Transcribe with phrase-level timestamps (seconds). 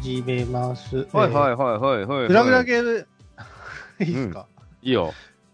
[0.00, 1.06] えー、始めます。
[1.12, 2.28] はいはいはいはいはい。
[2.28, 3.06] グラグラゲーム、
[4.00, 4.46] いいですか、
[4.82, 5.12] いいよ。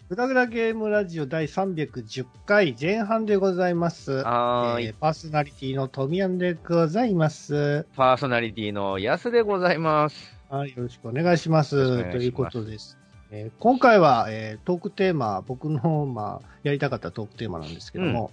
[0.08, 4.12] グラグラゲームラジオ第310回前半でございます。
[4.22, 7.86] はーいえーパーソナリティのトミヤンでございます。
[7.96, 10.36] パーソナリティのヤスでございます。
[10.48, 12.10] はい、よろしくお願いします。
[12.12, 12.96] ということです。
[13.32, 18.30] えー今回は、えートークテーマ、僕の、まあ、やりたかったトークテーマなんですけども、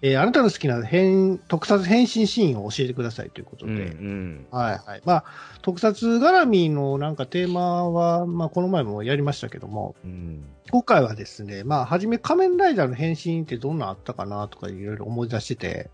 [0.00, 4.46] えーあなたの好きな変特撮変身シーンを教えてくださいということうんで、うん。
[4.50, 5.02] はいはい。
[5.04, 5.24] まあ、
[5.62, 10.44] 特撮絡みのなんかテーマは、まあ、この前もやりましたけども、うん。
[10.70, 15.90] 今回はですね、まあ、はじめ仮面ライダーの変身ってどんなあったかなとかいろいろ思い出してて、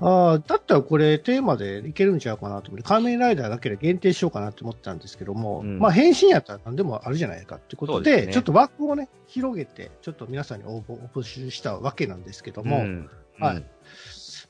[0.00, 5.78] ああ、だったらこれテーマでいけるんちゃうかなと思って、仮面ライダーだけで限定しようかなって思ってたんですけども、うん。
[5.78, 8.32] まあ、変身やったら何でもあるじゃないかってことで、ね。
[8.32, 13.64] ちょっと枠をね、広げて、ちょっと皆さんに応募を募集したわけなんですけども、うんはい。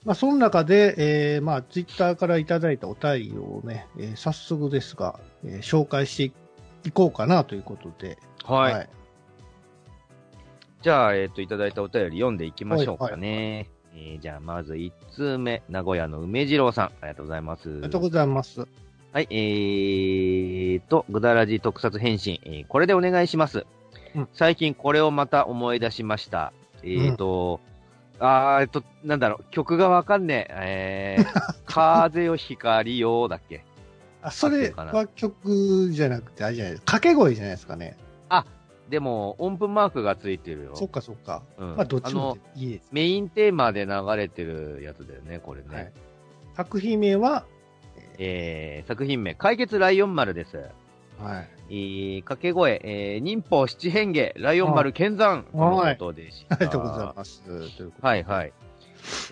[0.05, 0.94] まあ、その中で、
[1.34, 8.89] えー、まあ、ツイッターからいただいたお便りをね、えー早速ですが、えー紹介していこうかなということで、はい。
[10.83, 13.69] じゃあ、えっ、と、いただいたお便り読んでいきましょうかね。
[13.94, 17.69] えーじゃあ、まず1通目、名古屋の梅次郎さん、ありがとうございます。
[17.69, 18.67] ありがとうございます。
[19.12, 23.67] はい、えーと、ぐだらじ特撮変身、えーこれでお願いします。
[24.17, 26.52] うん最近これをまた思い出しました。
[26.83, 27.61] えーと、
[28.24, 31.16] あーえっと、なんだろう、曲がわかんねえ。
[31.18, 33.64] えー、 風よ光よだっけ？
[34.22, 36.92] あ、それは曲じゃなくて、あれじゃないですか。
[36.92, 37.96] 掛け声じゃないですかね。
[38.88, 40.76] でも、音符マークがついてるよ。
[40.76, 41.42] そっかそっか。
[41.56, 42.88] うんまあ、どっちもいいです。
[42.92, 45.68] メインテーマで流れてるやつだよね、これね。
[45.74, 45.92] はい
[46.54, 47.46] 作品名は、
[48.18, 50.66] えー、作品名、解決ライオン丸です。
[51.22, 51.48] はい。
[51.68, 56.56] えー、掛け声、えー、忍法七変化、ライオン丸剣山のことでした。
[56.56, 57.42] ありがとうございます。
[58.00, 58.52] はいはい。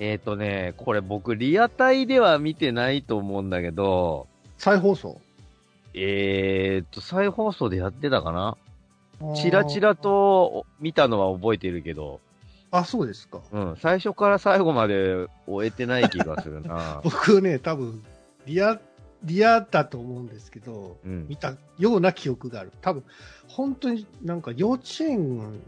[0.00, 4.26] えっ、ー、とね、これ僕、リアタイでは見てないと思うんだけど、
[4.58, 5.20] 再放送？
[5.94, 8.56] えーと、再放送でやってたかな？
[9.34, 9.96] チラチラ。
[9.96, 12.20] と見たのは覚えてるけど、
[12.70, 13.40] あ、そうですか。
[13.52, 17.00] うん、最初から最後まで終えてない気がするな。
[17.04, 18.02] 僕ね、多分、
[18.46, 18.80] リア、
[19.24, 22.72] リアだと思うんですけど、うん見たような記憶がある。
[22.80, 23.04] 多分、
[23.48, 25.60] 本当になんか幼稚園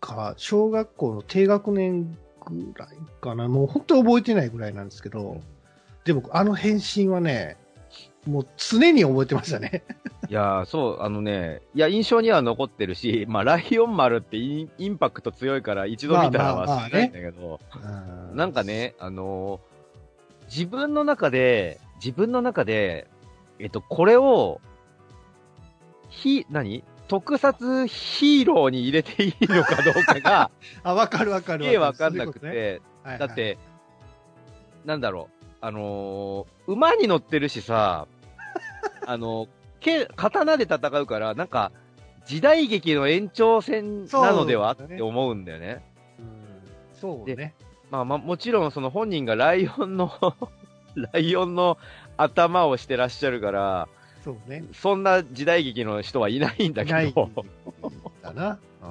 [0.00, 2.88] か小学校の低学年ぐらい
[3.20, 3.48] かな。
[3.48, 5.40] もう本当に覚えてないぐらいなんですけど、
[6.04, 7.56] でもあの変身はね、
[8.26, 9.82] もう常に覚えてましたね。
[10.28, 17.60] いやー、そう、あのね、いや、印象には残ってるし、まあ、ライオン丸ってインパクト強いから一度見たらまあまあまあ忘れないんだけど、
[18.32, 19.78] うなんか、ね、あのー
[20.48, 23.08] 自分の中で、自分の中で、
[23.58, 24.60] えっと、これを、
[26.08, 26.84] ひ、何？
[27.08, 30.50] 特撮ヒーローに入れていいのかどうかが、
[30.84, 33.18] あ、わかるわかるすげえわかんなくて、はいはい。
[33.18, 33.58] だって、
[34.84, 38.06] なんだろう、あのー馬に乗ってるしさ、
[39.06, 39.48] あの、
[39.80, 41.72] け、刀で戦うから、なんか、
[42.26, 44.72] 時代劇の延長線なのでは？
[44.72, 45.82] って思うんだよね。
[46.18, 46.26] うん。
[46.92, 47.54] そうね。
[47.90, 50.12] まあまあ、もちろんその本人がライオンの、
[50.94, 51.78] ライオンの
[52.16, 53.88] 頭をしてらっしゃるから、
[54.24, 54.64] そうね。
[54.72, 57.30] そんな時代劇の人はいないんだけど、
[58.22, 58.58] だな。
[58.82, 58.86] う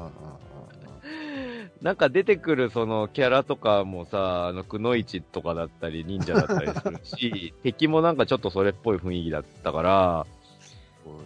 [1.93, 10.37] んか出てくるそのキャラとかもさ、あの、くのいちとかだったり、忍者だったりするし、 敵もなんかちょっとそれっぽい雰囲気だったから、ね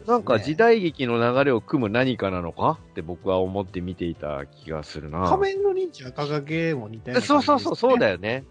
[0.06, 2.78] なんか時代劇の流れを組む何かなのか？
[2.92, 5.28] って僕は思って見ていた気がするな。
[5.28, 8.44] 仮面の忍者赤影も似たようなね、そうそうそう、そうだよね。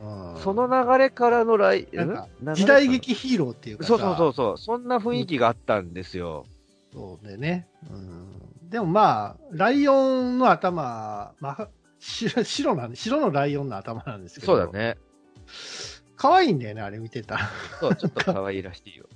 [0.00, 1.88] うんその流れからの来、
[2.54, 6.44] 時代劇ヒーローっていうかさそうそうそうそう、そんな雰囲気があったんですよ。
[6.92, 7.66] そうでね。
[7.90, 11.68] うん、でもまあ、ライオンの頭、まあ、
[11.98, 14.56] 白白なんで、白のライオンの頭なんですけど。
[14.56, 14.78] そうだ。
[14.78, 14.98] ね。
[16.16, 17.38] 可愛いんだよね、あれ見てた。
[17.80, 19.06] そう、ちょっと可愛らしいよ。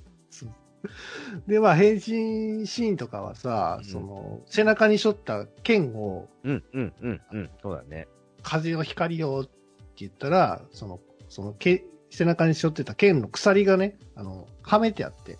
[1.47, 8.09] で、まあ、変身シーンとかはさ、うんその、背中に背負った剣を、うん、うん、うん、うん、そうだね。
[8.43, 9.60] 風の光よって
[10.05, 15.39] 言ったら、その、その、け背中に背負ってた剣の鎖がね、あの、はめてあって、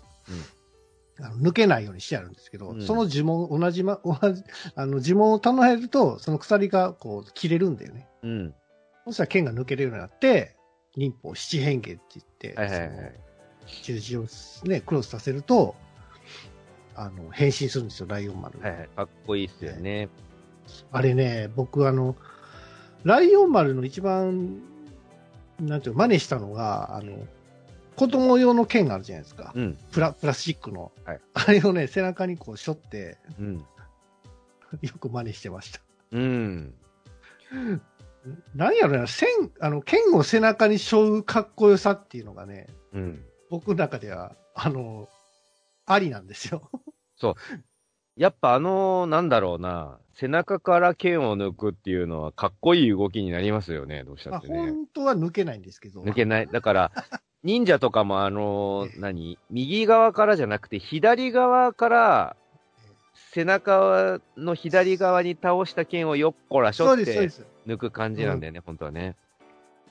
[1.19, 4.43] あの抜けないようにしてあるんですけど、うんその呪文、同じま、同じ、
[4.75, 8.07] あの、呪文を唱えると、その鎖がこう、切れるんだよね。
[8.23, 8.53] うん。
[9.05, 10.55] そしたら剣が抜けるようになって、
[10.95, 13.15] 忍法七変化って言って、はいはいはい
[13.83, 14.25] 十字を
[14.63, 15.75] ね、クロスさせると、
[16.95, 18.59] あの、変身するんですよ、ライオン丸。
[18.59, 18.89] はいはい。
[18.95, 20.09] かっこいいっすよね。
[20.91, 22.15] あれね、僕あの、
[23.03, 24.61] ライオン丸の一番、
[25.59, 27.13] なんていうの真似したのが、あの、
[27.95, 29.51] 子供用の剣があるじゃないですか。
[29.55, 29.77] うん。
[29.91, 30.91] プラ、プラスチックの。
[31.05, 33.57] はいあれをね、背中にこう背負って、うん。
[33.57, 33.65] よ
[34.99, 35.81] く真似してました。
[36.11, 36.73] うん。
[38.55, 39.27] なんやろな、線、
[39.59, 43.25] あの、剣を背中に背負うかっこよさっていうのがね、うん。
[43.49, 45.09] 僕の中では、あの、
[45.85, 46.69] ありなんですよ。
[48.15, 54.59] やっぱあの、なんだろうな、背中から剣を抜くっていうのはかっこいい動きになりますよね、どうしたまあ、ってね。
[54.59, 56.01] 本当は抜けないんですけど。
[56.01, 56.47] 抜けない。
[56.47, 56.91] だから、
[57.43, 59.39] 忍者とかもあの、何？
[59.49, 62.35] 右側からじゃなくて、左側から、
[63.13, 67.45] 背中の左側に倒した剣をよっこらしょってす。
[67.65, 69.15] 抜く感じなんだよね、本当はね。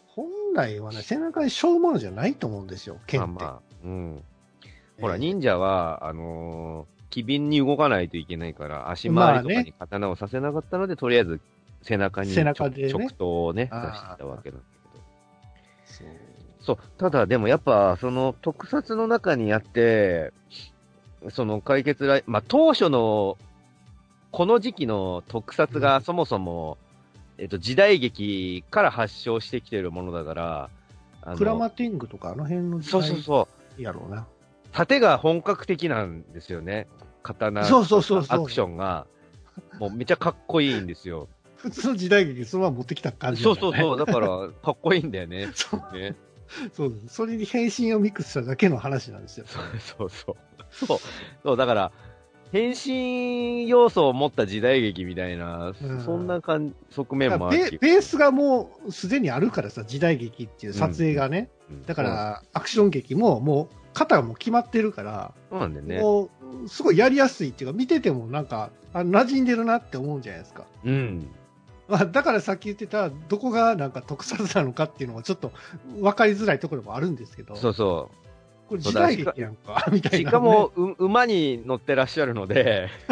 [0.06, 3.30] 本来はね、背中に背負うものじゃないと思うんですよ、剣って。
[3.32, 4.24] まあまあ、うん。
[5.00, 11.40] ほら、ええ忍者は、あのー機敏に動かないといけないから、足まあね回りとかに刀をさせなかったので、とりあえず
[11.82, 16.30] 背中に背中でね直投をね、出あーしてたわけなんだけど。
[16.60, 16.78] そう。
[16.98, 20.32] ただ、でもやっぱ、その特撮の中にあって、
[21.30, 23.38] その解決ライまあ、当初の、
[24.30, 26.78] この時期の特撮がそもそも、
[27.38, 30.70] えっと、時代劇から発祥してきてるものだから、
[31.36, 33.48] クラマティングとかあの辺の時そうそう代そ
[33.78, 33.82] う。
[33.82, 34.26] やろうな。
[34.72, 36.86] 盾が本格的なんですよね。
[37.22, 39.06] 刀、そうそうそうそうアクションが。
[39.78, 41.28] もうめちゃかっこいいんですよ。
[41.56, 43.98] 普通の時代劇そのまま持ってきた感じ、そうそうそう。
[43.98, 44.28] だから、
[44.62, 45.50] かっこいいんだよね。
[45.54, 46.16] そうね。
[46.72, 47.14] そうです。
[47.14, 49.46] それに変身をミックスしただけの話なんですよ。
[49.46, 50.86] そうそうそう。
[50.86, 50.98] そう。
[51.42, 51.92] そう、だから、
[52.52, 61.50] 変身要素を持った時代劇みたいな、うんそんな感側面もあるらベベースがもうすでにあるからさ、時代劇っていう撮影がね。
[61.70, 66.00] うんだか、ら、アクション劇ももう、型がもう決まってるから、そうなんだよね。
[66.00, 66.30] も
[66.64, 70.64] う、すごいやりやすいっていうか、見ててもなんか、あ馴染んでるなって思うんじゃないですか。
[70.84, 71.28] うん。
[71.88, 75.52] まあ、だからさっき言ってた、どこがなんか特撮なのかっていうのがちょっと
[76.00, 78.10] 分かりづらいところもあるんですけど、そうそ
[78.68, 80.20] これ時代劇やんか、みたう。
[80.20, 80.30] いな、ね。
[80.30, 82.88] しかも、う馬に乗ってらっしゃるので、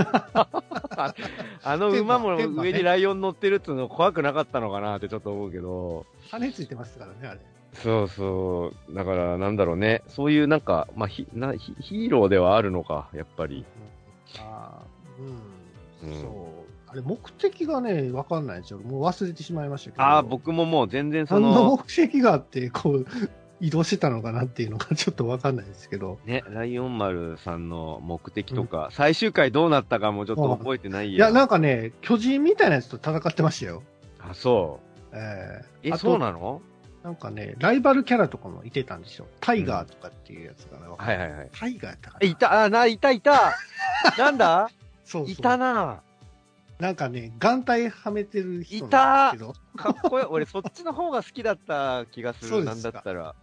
[1.64, 7.40] あの馬も上にライオン乗ってるっていうの怖くなかったのかなってちょっと思うけど、羽ついてますからね、あれ。
[7.74, 8.94] そうそう。
[8.94, 10.02] だから、なんだろうね。
[10.08, 13.64] そういうなんか、まあ、ヒなヒヒーローではあるのか、やっぱり。
[14.40, 14.86] ああ、
[16.02, 16.30] うん、うんそう。
[16.90, 18.78] あれ、目的がね、分かんないんですよ。
[18.78, 20.02] もう忘れてしまいましたけど。
[20.02, 23.06] ああ、僕ももう全然そそんなの、目的があって、こう、
[23.60, 26.18] 移動してたのかなっていうのが ちょっと分かんないですけど。
[26.24, 31.26] ね、ライオン丸さんの目的とか、最終回どうなったかもちょっと覚えてないや。
[31.26, 33.82] いや、なんかね、巨人みたいなやつと戦ってましたよ。
[34.20, 34.80] あ、そ
[35.12, 35.88] えう。
[35.88, 36.62] え、あとそうなの？
[37.02, 39.26] なんかね、ライバルキャラとかもいてたんですよ。
[39.40, 40.86] タイガーとかっていうやつがね。
[40.96, 41.48] はいはいはい。
[41.52, 43.54] タイガーやったかなえ、いた、あ、な、いたいた
[44.18, 44.68] なんだ？
[45.04, 46.02] そうそういたな
[46.78, 49.54] なんかね、眼帯はめてる人なんですけど。
[49.76, 50.26] かっこいい。
[50.26, 52.64] 俺、そっちの方が好きだった気がする。
[52.64, 53.34] なんだったら。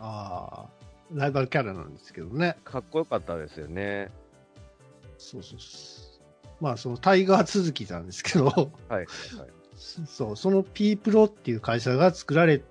[0.00, 0.66] ああ、
[1.12, 2.56] ライバルキャラなんですけどね。
[2.64, 4.10] かっこよかったですよね。
[5.18, 5.58] そうそう。
[6.60, 8.54] まあ、そのタイガー続きなんですけど、はい
[8.90, 9.06] はいはい。
[10.06, 12.62] そう、その P プロっていう会社が作られ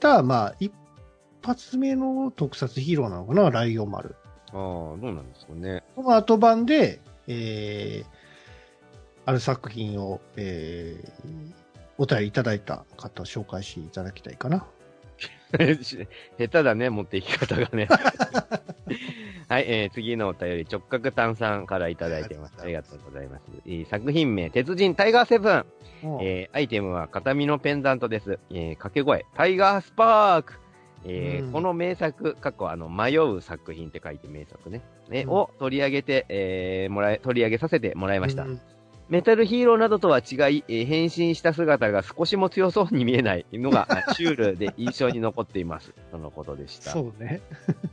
[0.00, 0.72] た、まあ、一
[1.42, 4.16] 発目の特撮ヒーローなのかな、ライオン丸。
[4.48, 5.84] ああ、どうなんですかね。
[5.94, 8.06] この後版で、えー、
[9.26, 11.52] ある作品を、えー、
[11.98, 14.66] お便りいただいた方を紹介していただきたいかな。
[16.38, 17.88] 下手だね、持っていき方がね。
[19.48, 22.54] はい、えー、次のお便り、直角炭酸からいただいてます。
[22.58, 23.42] あありがとうございます。
[23.66, 25.64] えー作品名、鉄人タイガーセブン。
[26.22, 28.38] えーアイテムは片身のペンダントです。
[28.50, 30.54] えー掛け声、タイガースパーク。
[31.04, 34.82] えーうんこの名作、過去あの、迷う作品って書いて名作ね。
[35.08, 38.44] ね、うんを取り上げて、えーもらえ、取り上げさせてもらいました。
[38.44, 38.60] うん
[39.10, 45.92] メタルヒーローなどとは違い、えー変身した姿が少しも強そうに見えないのが、あ シュールで印象に残っています。
[46.12, 46.92] とのことでした。
[46.92, 47.40] そうね。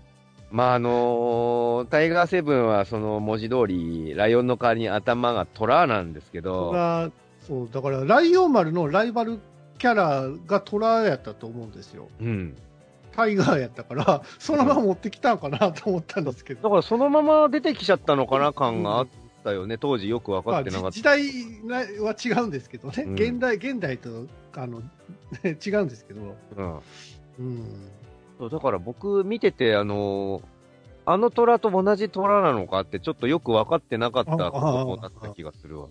[0.51, 9.39] まあ、あのータイガーセブンはその文字通り、ライオンの代わりに頭がトラなんですけこど、そう、だから、ライオン丸のライバル
[9.79, 12.09] キャラがトラやったと思うんですよ。
[12.21, 12.55] うん。
[13.11, 16.61] タイガーやったから、そのまま持ってきたんかなと思ったんですけど。
[16.61, 19.07] だからそのまま出てきちゃったのかな感があっ
[19.47, 19.77] たよね。
[19.77, 20.91] 当時よく分かまあ、ってなかった。
[20.91, 21.03] じ時
[21.67, 23.03] 代は違うんですけどね。
[23.03, 24.81] うん現代、現代と、あの、
[25.43, 26.35] 違うんですけど。
[26.57, 26.79] うん。
[28.39, 28.49] うん。
[28.49, 30.43] だから僕見てて、あのー
[31.09, 35.87] あの虎と同じ虎なのかってちょっとよく分かってなかったあ子供だった気がするわ。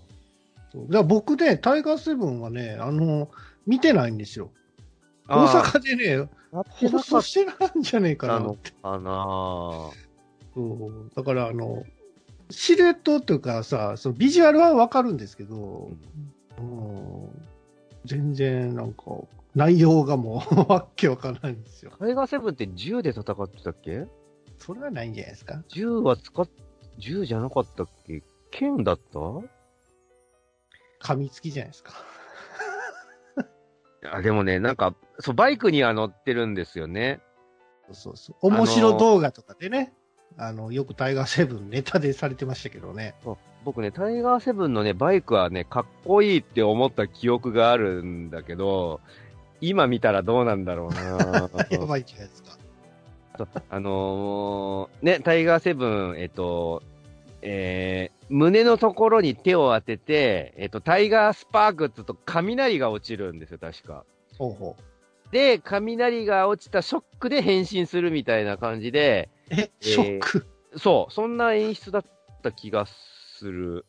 [0.70, 3.30] そうだ僕ね、タイガーセブンはね、あの、
[3.66, 4.50] 見てないんですよ。
[5.26, 8.72] 大阪でね、放送してないんじゃねえかなって。
[8.82, 9.90] かな
[10.54, 11.10] そう。
[11.16, 11.82] だから、あの、
[12.50, 15.90] シルエットというかさ、そのビジュアルはわかるんですけど、
[16.58, 17.28] うん、
[18.04, 19.04] 全然なんか、
[19.54, 21.92] 内容がもうわっけわかんないんですよ。
[21.98, 24.06] タイガーセブンって銃で戦ってたっけ？
[24.58, 25.62] それはないんじゃないですか？
[25.68, 26.48] 銃は使っ、
[26.98, 28.22] 銃じゃなかったっけ？
[28.50, 29.18] 剣だった？
[31.02, 31.92] 噛みつきじゃないですか？
[34.12, 37.20] あ、でもね、なんか、そう、バイクには乗ってるんですよね。
[37.92, 38.36] そうそう。
[38.48, 39.94] 面白動画とかでね、
[40.38, 43.14] あの、よくタイガーセブンネタでされてましたけどね。
[43.64, 49.00] 僕ね、タイガーセブンのね、バイクはね、かっこいいって思った記憶があるんだけど、
[49.60, 52.56] 今見たらどうなんだろうな やばいじゃないですか。
[53.68, 56.82] あのーね、タイガーセブン、えっと、
[57.42, 64.04] えー、胸のところに手を当てて、えっと、タイガースパークって言うと雷が落ちるんですよ、確か。
[64.38, 64.76] ほうほ
[65.32, 69.35] で、雷が落ちたショックで変身するみたいな感じで、う。
[69.50, 70.46] え、ショック。
[70.76, 72.04] そう、そんな演出だっ
[72.42, 73.86] た気がする。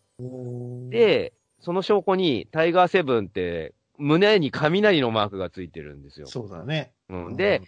[0.90, 6.28] で、その証拠に、タイガーセブンって、胸に雷のマークがついてるんですよ。
[6.28, 6.94] そうだね。
[7.10, 7.62] うん、で、、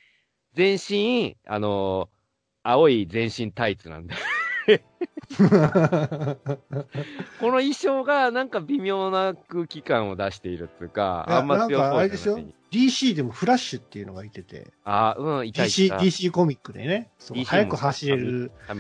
[0.54, 2.20] 全身、あのー
[2.64, 4.16] 青い全身タイツなんで。
[7.40, 12.54] この衣装がなんか微妙な空気感を出しているっていうか、あんま強そうじゃなしに。
[12.72, 15.98] DC でもフラッシュっていうのがいてて、あうん、いたい DC, た。
[15.98, 18.52] DC コミックでね、そう DC も早く走れる。
[18.70, 18.74] え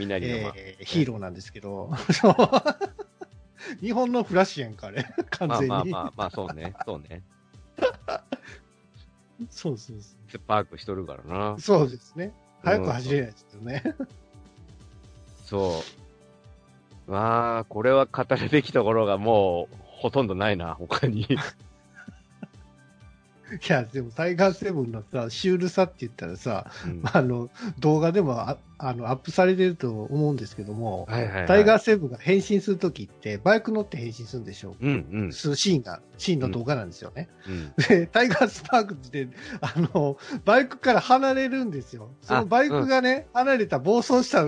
[0.79, 1.91] ーヒーローなんですけど、
[3.81, 5.05] 日本のフラッシュやんか、あれ。
[5.31, 5.69] 完まあ全に。
[5.69, 7.23] まあまあ、まあそうね、そうね。
[9.49, 11.59] そうそうそスパークしとるからなう。。
[11.59, 12.33] そうですね。
[12.63, 13.83] 早く走れないですよね。
[15.45, 15.83] そ
[17.07, 17.11] う。
[17.11, 21.27] まあ、これは語るべきところがもう、ほとんどないな、他に。
[23.51, 31.47] いや、でもタイガーセブンのさ、シュールさって言ったらさ、うんあの、動画でもああのアップされてると思うんですけども、はいはい、はい。
[31.47, 35.33] タイガーセブンが変身するときって、バイク乗って変身するんでしょうんうん。
[35.33, 37.29] するシーンが、シーンの動画なんですよね。
[37.47, 37.73] うん。
[37.87, 39.27] で、タイガースパークって、
[39.61, 42.09] あの、バイクから離れるんですよ。
[42.21, 44.45] そのバイクがね、離れた暴走した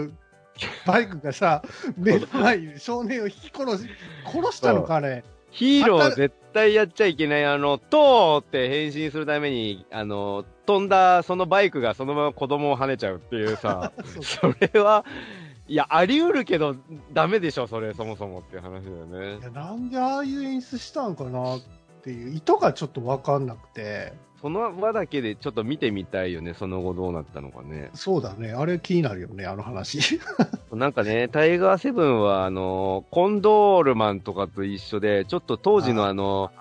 [0.86, 1.64] バイクがさ、
[1.98, 3.90] 目の前に少年を引き殺し、
[4.26, 5.24] 殺したのかね。
[5.50, 13.92] ヒーロー絶対やっちゃいけない、あの、トーって変身するために、あの、飛んだそのバイクがそのまま子供を跳ねちゃうっていうさ、
[14.22, 15.06] それは、
[15.68, 16.76] いや、あり得るけど、
[17.14, 19.42] ダメでしょ、それ、そもそもっていう話だよねい。
[19.42, 21.62] やなんでああいう演出したんかなっ
[22.04, 24.14] ていう、意図がちょっとわかんなくて。
[24.42, 27.92] その輪だけでちょっと見てみたいよね、その後どうなったのかね。
[27.94, 28.54] そうだね。
[28.54, 30.20] あれ気になるよね、あの話。
[30.74, 36.52] なんかね、タイガーセブンは、あの、コンドールマンとかと一緒で、ちょっと当時のあの、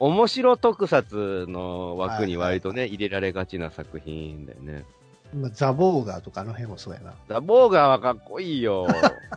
[0.00, 4.84] 面白特撮の枠に割とね、入れられがちな作品だよね。
[5.32, 7.14] まあザ・ボーガーとかあの辺もそうやな。
[7.28, 8.86] ザ・ボーガーはかっこいいよ。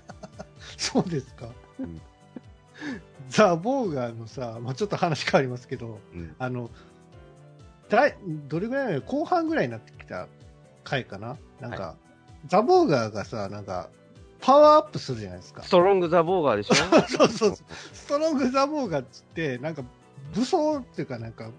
[0.78, 1.48] そうですか。
[1.80, 2.02] うん
[3.30, 6.70] ザ・ボーガーのさ、まあ、ちょっと話変わりますけど、うんあの、
[7.92, 8.16] だい
[8.48, 10.28] どれぐらいなの後半ぐらいになってきた
[10.84, 11.38] 回かな？
[11.60, 11.96] なんか、
[12.48, 13.90] ザ・ボーガーがさ、なんか、
[14.40, 15.70] パワーアップするじゃないですかス。
[15.70, 16.76] トロング・ザ・ボーガーでしょ？
[17.08, 17.68] そうそうそう。
[17.94, 19.84] ストロング・ザ・ボーガーっつって、なんか、
[20.34, 21.50] 武装っていうかなんか、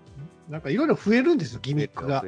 [0.48, 2.24] なんかいろいろ増えるんですよ、ギミックが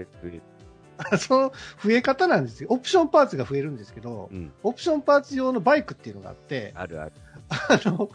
[1.18, 2.68] その増え方なんですよ。
[2.70, 7.12] オプションパーツが増えるんですけど、うん、オプションパーツ用のバイクっていうのがあって、あるある。
[7.48, 8.10] あの、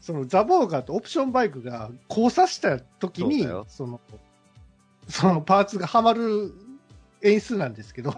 [0.00, 4.00] そのザ・ボーガーとオプションバイクが交差した時にその、
[5.08, 6.54] そのパーツがはまる
[7.24, 8.12] 演出なんですけど、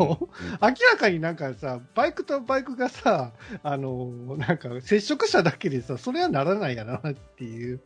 [0.61, 7.81] 明らかになんかさ、バイクとバイクがさ、あの、なんか接触しただけでさ、それはならないやなっていう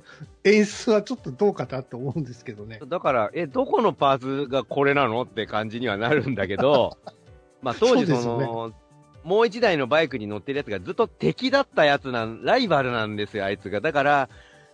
[0.45, 2.80] 演出はちょっとどうかなと思うんですけどね。
[2.87, 6.97] だから、え、どこのパーツがこれなのって感じにはなるんだけど、
[7.61, 8.75] まあ当時その、そうですよ
[9.23, 13.83] もう一台のバイクに乗ってるやつがずっと敵だったやつなん、ライバルなんですよ、あいつが。
[13.83, 14.28] だから、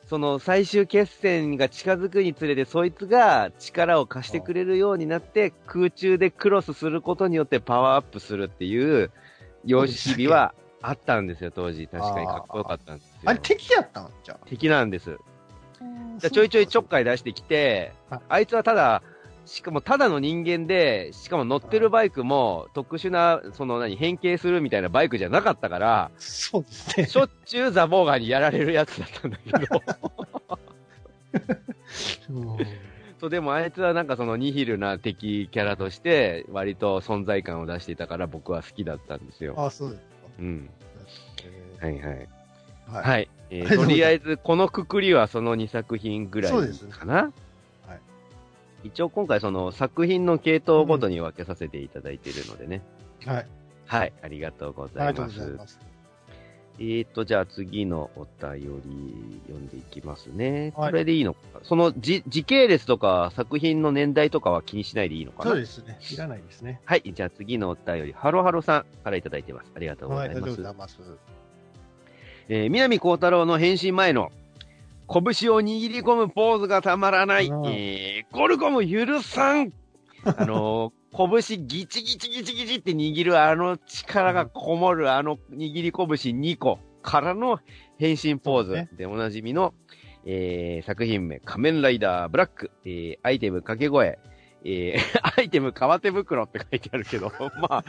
[0.06, 9.10] その最終決戦が近づくにつれて、そいつが力を貸してくれるようになって、空中でクロスすることによってパワーアップするっていう、
[9.64, 11.88] 様式美はあったんですよ、当時。
[11.88, 13.14] 確かにかっこよかったんですよ。
[13.24, 15.18] あれ敵やったんじゃ敵なんです。
[15.80, 15.84] あ。
[16.18, 19.02] じゃあちょいちょいちょっかい出してきてはい、あいつはただ、
[19.46, 27.06] しかもただの人間で、しかも乗ってるバイクも特殊な、その何、変形するみたいなバイクじゃなかったから、そうですね。
[27.06, 29.58] しょっちゅうザ・ボーガーにやられるやつだったんだけど、
[32.30, 32.58] うん
[33.18, 39.54] そうでもあいつはなんかそのニヒルな敵キャラとして、割と存在感を出していたから僕は好きだったんですよ。
[39.56, 40.02] あ、そうです
[40.38, 40.68] うん。
[41.80, 41.86] か。
[41.86, 42.28] はいはい。
[42.88, 43.02] は。
[43.02, 43.28] はいい。
[43.50, 46.86] えーとりあえず、このくくりはその2作品ぐらいそうです
[48.84, 52.82] 一応今回その作品の系統ごとに分けさせていただいているのでね。
[53.24, 53.46] はい。
[53.86, 55.38] はい、ありがとうごありがとうざいます。
[55.40, 55.80] ございます。
[56.78, 60.74] えーと、じゃあ次のお便り読んでいきますね。
[60.76, 61.40] はいこれでいいのか？
[61.62, 65.52] その時時系列とか作品の年代とかは気にしないでいいのかな？
[65.52, 65.98] そうですね。
[66.12, 66.82] いらないですね。
[66.84, 69.72] はい、じゃあ次のお便り、ハロハロさんからいただいてます。
[69.74, 70.44] ありがとうごはい、ざいます。
[70.44, 71.00] ありがとうございます。
[72.48, 74.30] えー南光太郎の変身前の
[75.08, 77.66] 拳を握り込むポーズがたまらない、うん。
[77.66, 79.72] えーゴルゴム許さん。
[80.24, 87.58] あのー拳ギチギチギチギチって握るあの力がこもるあの握り拳2個からの
[87.98, 88.88] 変身ポーズ。
[88.96, 89.72] でおなじみの、
[90.26, 94.18] えー、作品名、仮面ライダーブラック、えー、アイテム掛け声、
[94.68, 97.30] えー、 アイテム革手袋って書いてあるけど、
[97.68, 97.84] まあ、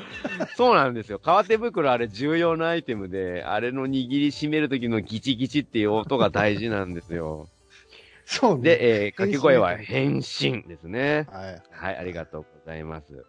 [0.55, 1.17] そうなんですよ。
[1.17, 7.50] 革手袋あれ重要なアイテムで、あれの握りしめる時のギチギチっていう音が大事なんですよ。
[8.25, 8.63] そうね。
[8.63, 11.27] で、えー、掛け声は変身ですね。
[11.31, 11.62] はい。
[11.72, 13.25] はい、ありがとうございます。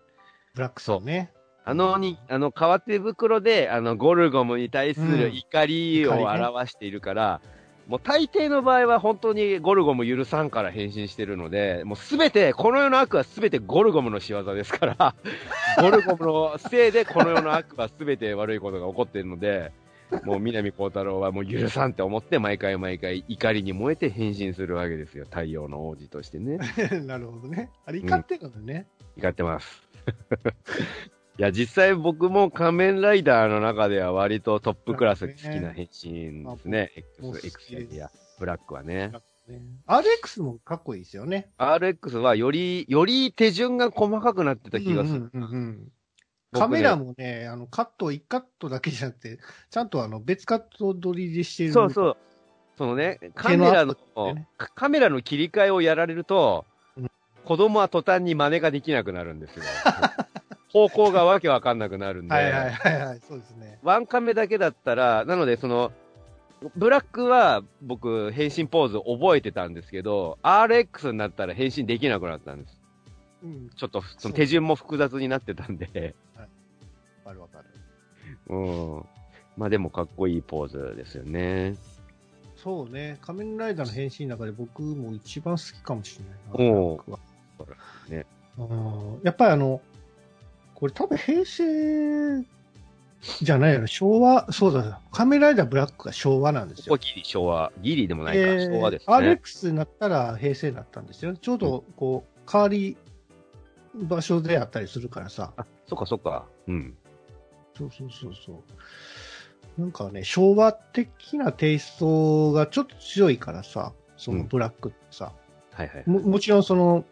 [0.54, 1.32] ブラックさんね。
[1.64, 7.40] あのに、あの、革手袋で、あの、ゴルゴムに対する怒りを表しているから、
[7.88, 15.14] もう大抵の場合は本当にゴルゴム許さんから変身してるので、もうすべて、この世の悪はすべてゴルゴムの仕業ですから、
[15.80, 19.72] ゴルゴムのせいでこの世の悪はすべて悪いことが起こっているので、
[20.24, 25.24] もう南光太郎はもう許さんって思って毎回毎回怒りに燃えて変身するわけですよ。
[25.24, 26.58] 太陽の王子としてね。
[27.06, 27.70] なるほどね。
[27.86, 28.86] あれ、怒ってるのね。
[29.16, 29.88] 怒ってます。
[31.38, 36.92] いや、実際僕も仮面ライダーの中では割とトップクラス好きな変身ですね。
[36.96, 39.12] X、X やブラックはね。
[39.46, 41.48] ね RX もかっこいいですよね。
[41.56, 45.30] RX はより、より手順が細かくなってた気がする。
[45.32, 45.92] うんうんうんうん
[46.50, 51.72] カメラもね、あの、カット、1カットだけじゃなくて、ちゃんとあの、別カット撮りでしてる。
[51.72, 52.16] そうそう。
[52.78, 56.64] そのね、カメラの、手のねカカメラの切り替えをやられると、
[56.96, 57.10] うん
[57.44, 59.64] 子供は途端に真似ができなくなるんですよ。
[60.72, 62.34] 方向がわけわかんなくなるんで。
[62.34, 63.78] はいはいはいはい、そうですね。
[63.82, 65.92] ワンカメだけだったら、なので、その、
[66.76, 72.80] ブラックは僕、変身ポーズ覚えてたんですけど、RX になったら変身できなくなったんです。
[73.42, 76.46] うん、ちょっと、その手順も複雑になってたんで、わ
[77.24, 77.64] かるわかる。
[78.48, 79.04] うん。
[79.56, 81.76] まあでもかっこいいポーズですよね。
[82.56, 86.24] そうね、仮面ライダーの変身の中で僕も一番好きかもしれ
[86.58, 86.74] ないな。
[86.74, 87.00] おう
[87.56, 87.76] 僕は
[88.08, 88.26] ね
[88.58, 89.80] うんやっぱりあの、
[90.78, 92.46] これ多分平成
[93.42, 96.96] じゃないよね、昭和、そうだ、仮面ライダーブラックが昭和なんですよここ。
[96.98, 99.16] ギリ昭和、ギリでもないか、えー昭和ですね。
[99.16, 101.34] RX になったら平成になったんですよ。
[101.34, 102.96] ちょうどこう、変わり
[103.92, 105.52] 場所であったりするからさ。
[105.56, 106.46] あ、そっかそっか。
[106.68, 106.96] うん。
[107.76, 108.62] そうそうそうそ
[109.76, 109.80] う。
[109.80, 115.32] なんかね、昭和的なテイストがちょっと強いからさ、そのブラックってさ、
[115.72, 116.04] はいはい。
[116.06, 117.04] ももちろんその、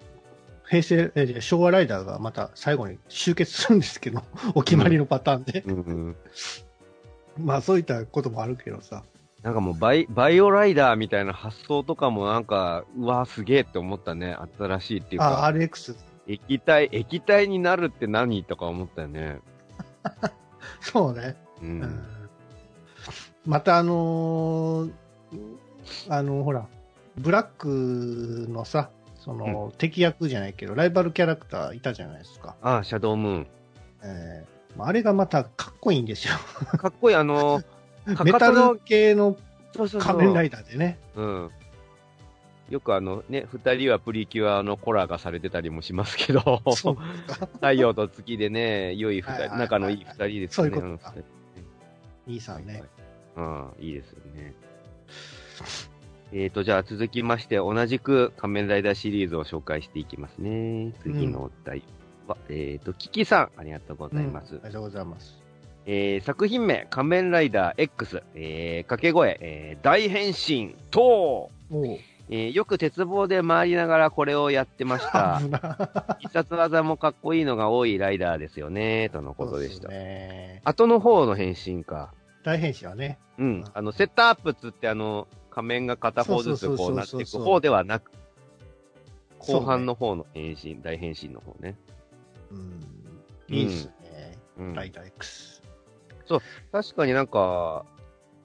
[0.69, 4.23] 平成、えー昭和ライダーがまた最後に集結するんですけど、
[4.55, 5.65] お決まりのパターンで。
[7.39, 9.05] まあそういったこともあるけどさ。
[9.43, 14.37] なんかもうバイ、バイオライダーみたいな発想とかもなんか、うわ、すげえって思ったね。
[14.59, 15.47] 新しいっていうか。
[15.47, 15.95] あ、RX。
[16.27, 19.39] 液体、液体になるって何とか思ったよね。
[20.81, 21.37] そうね。
[21.63, 21.65] う。
[21.65, 22.05] うんん
[23.45, 24.93] またあのー
[26.09, 26.67] あの、ほら、
[27.17, 28.91] ブラックのさ、
[29.27, 32.55] その、敵役じゃないけど、ライバルキャラクターいたじゃないですか。
[32.63, 33.47] ああ、シャドウムーン。
[34.03, 36.35] えーまああれがまたかっこいいんですよ。
[36.79, 37.63] かっこいい、あの、
[38.15, 39.37] か メタかとのル系の
[39.75, 40.99] そうそうそう仮面ライダーでね。
[41.17, 41.51] うん。
[42.69, 46.97] よくあのね、二人はプリキュアのコラがされてたりもしますけど、そう
[47.55, 50.49] 太陽と月でね、良い二人、仲のいい二人ですね。
[50.51, 51.15] そういうことか
[52.27, 52.83] 兄さんね。
[53.37, 54.55] うん、いいですよね。
[56.39, 60.93] えーと、じゃあ続きまして、同じく仮面ライダーシリーズを紹介していきますね。
[61.03, 61.83] 次のお題
[62.29, 64.57] は、えーと、キキさん、ありがとうございます。
[64.57, 65.43] うんありがとうございます。
[65.87, 71.51] えー作品名、仮面ライダー X、えー掛け声、えー大変身、と
[72.29, 75.41] えーよく鉄棒で回りながらこれをやってました。
[76.21, 79.89] 必殺技もかっこいいのが多いライダーですよね、とのことでした。
[80.69, 82.13] 後の方の変身か。
[82.45, 83.19] 大変身はね。
[83.39, 83.65] うん。
[83.73, 88.13] あの、セットアップっつってあの、仮面が片方ずつこうなっていく方ではなく、
[89.39, 91.79] 後半の方の変身、大変身の方ね。
[92.51, 92.85] うん。
[93.49, 94.39] いいですね。
[94.59, 94.75] うん。
[94.75, 95.63] ライダー X。
[96.71, 97.87] 確かになんか、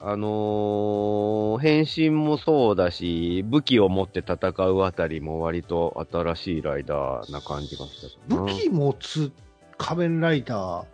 [0.00, 8.34] あのー変身もそうだし、武器を持って戦うあたりも割と新しいライダーな感じがした。
[8.34, 9.30] 武器持つ
[9.76, 10.86] 仮面ライダー、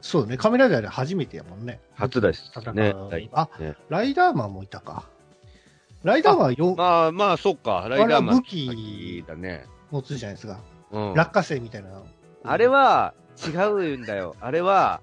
[0.00, 1.80] そうね、仮面ライダーで初めてやもんね。
[1.94, 2.92] 初です戦うね。
[2.92, 5.04] はいあ、ねライダーマンもいたか。
[6.02, 7.86] ライダーマンよ、まあまあ、そっか。
[7.88, 8.36] ライダーマン。
[8.36, 9.66] 武器だね。
[9.90, 10.60] 持つじゃないですか。
[10.90, 11.14] うん。
[11.14, 12.02] 落花生みたいな。
[12.44, 13.12] あれ、は
[13.46, 14.34] 違うんだよ。
[14.40, 15.00] あれは、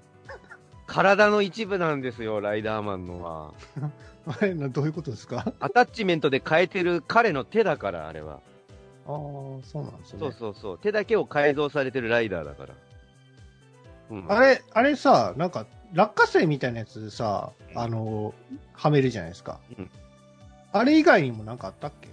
[0.86, 3.52] 体の一部なんですよ、ライダーマンのは。
[4.26, 5.52] あれなどういうことですか？
[5.60, 8.34] アタッチメントで変えてる彼の手だから、あれは。
[8.34, 8.38] あ
[9.06, 9.10] あ、
[9.62, 10.18] そうなんですね。
[10.18, 10.78] そうそうそう。
[10.78, 12.74] 手だけを改造されてるライダーだから。
[14.10, 18.34] うん、あれ、あれさ、なんか、落花生みたいなやつでさ、あの、
[18.72, 19.58] はめるじゃないですか。
[19.78, 19.90] うん
[20.72, 22.08] あれ以外にもなんかあったっけ？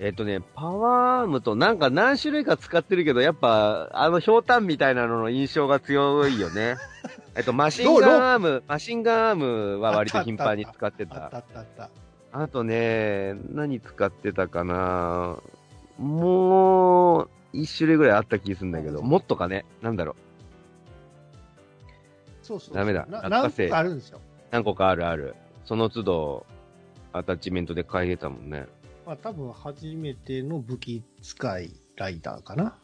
[0.00, 6.76] えっ、とね、パワーアームとなんか何種類か使ってるけど、やっぱ、あの、ひょうたんみたいなのの印象が強いよね。
[7.36, 11.06] えっと、マシンガンアーム、マシンガンアームは割と頻繁に使って。
[11.10, 11.90] あったたあったあった。
[12.32, 15.36] あとね、何使ってたかな
[15.98, 20.29] もう、一種類ぐらいあった気するんだけど、もっとかね、なんだろう。
[22.50, 22.74] そうそう。
[22.74, 24.20] ダメだ何個かあるんですよ。
[24.50, 25.36] 何個かあるある。
[25.64, 26.46] その都度、
[27.12, 28.66] アタッチメントで変えてたもんね。
[29.06, 32.76] まあ多分初めての武器使いライダーかな。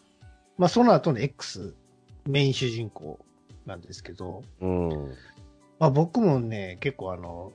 [0.57, 1.75] まあその後の X、
[2.27, 3.19] メイン主人公
[3.67, 4.91] なんですけど、うん。
[5.81, 7.53] まあ僕もね、結構あの、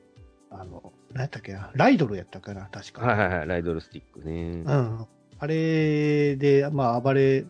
[0.50, 3.06] あの、何やったっけな、ライドルやったかな、確か。
[3.06, 4.64] はいはいはい、ライドルスティックね。
[4.66, 5.08] うん。
[5.40, 7.46] あれで、まあ暴れ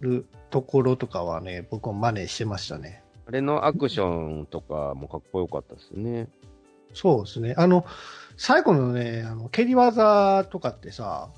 [0.00, 3.03] るところとかはね、僕も真似してましたね。
[3.26, 6.28] あれのアクションとかもかっこよかったですね。
[6.92, 7.54] そうですね。
[7.56, 7.84] あの、
[8.36, 11.28] 最後のね、あの、蹴り技とかってさ、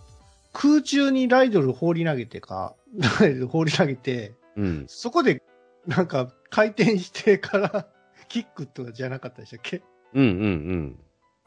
[0.52, 2.74] 空中にライドル放り投げてか、
[3.20, 4.84] ライドル放り投げて、うん。
[4.88, 5.42] そこで、
[5.86, 7.86] なんか、回転してから、
[8.28, 9.82] キックとかじゃなかったでしたっけ？
[10.14, 10.98] うんうんうん。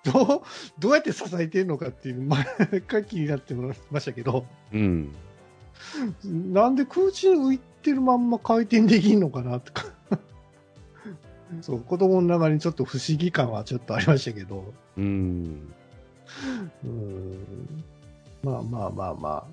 [0.05, 0.41] どう、
[0.79, 2.45] どうやって支えてんのかっていう、毎
[2.87, 5.13] 回気になってましたけど、うん。
[6.25, 9.85] なんで空中に浮いてるまんま回転できんのかなとか。
[11.61, 14.73] そう、子供の中にちょっと不思議感はちょっとありましたけど。
[14.97, 15.73] うん。
[16.83, 17.83] うーん
[18.43, 19.45] まあまあまあまあ。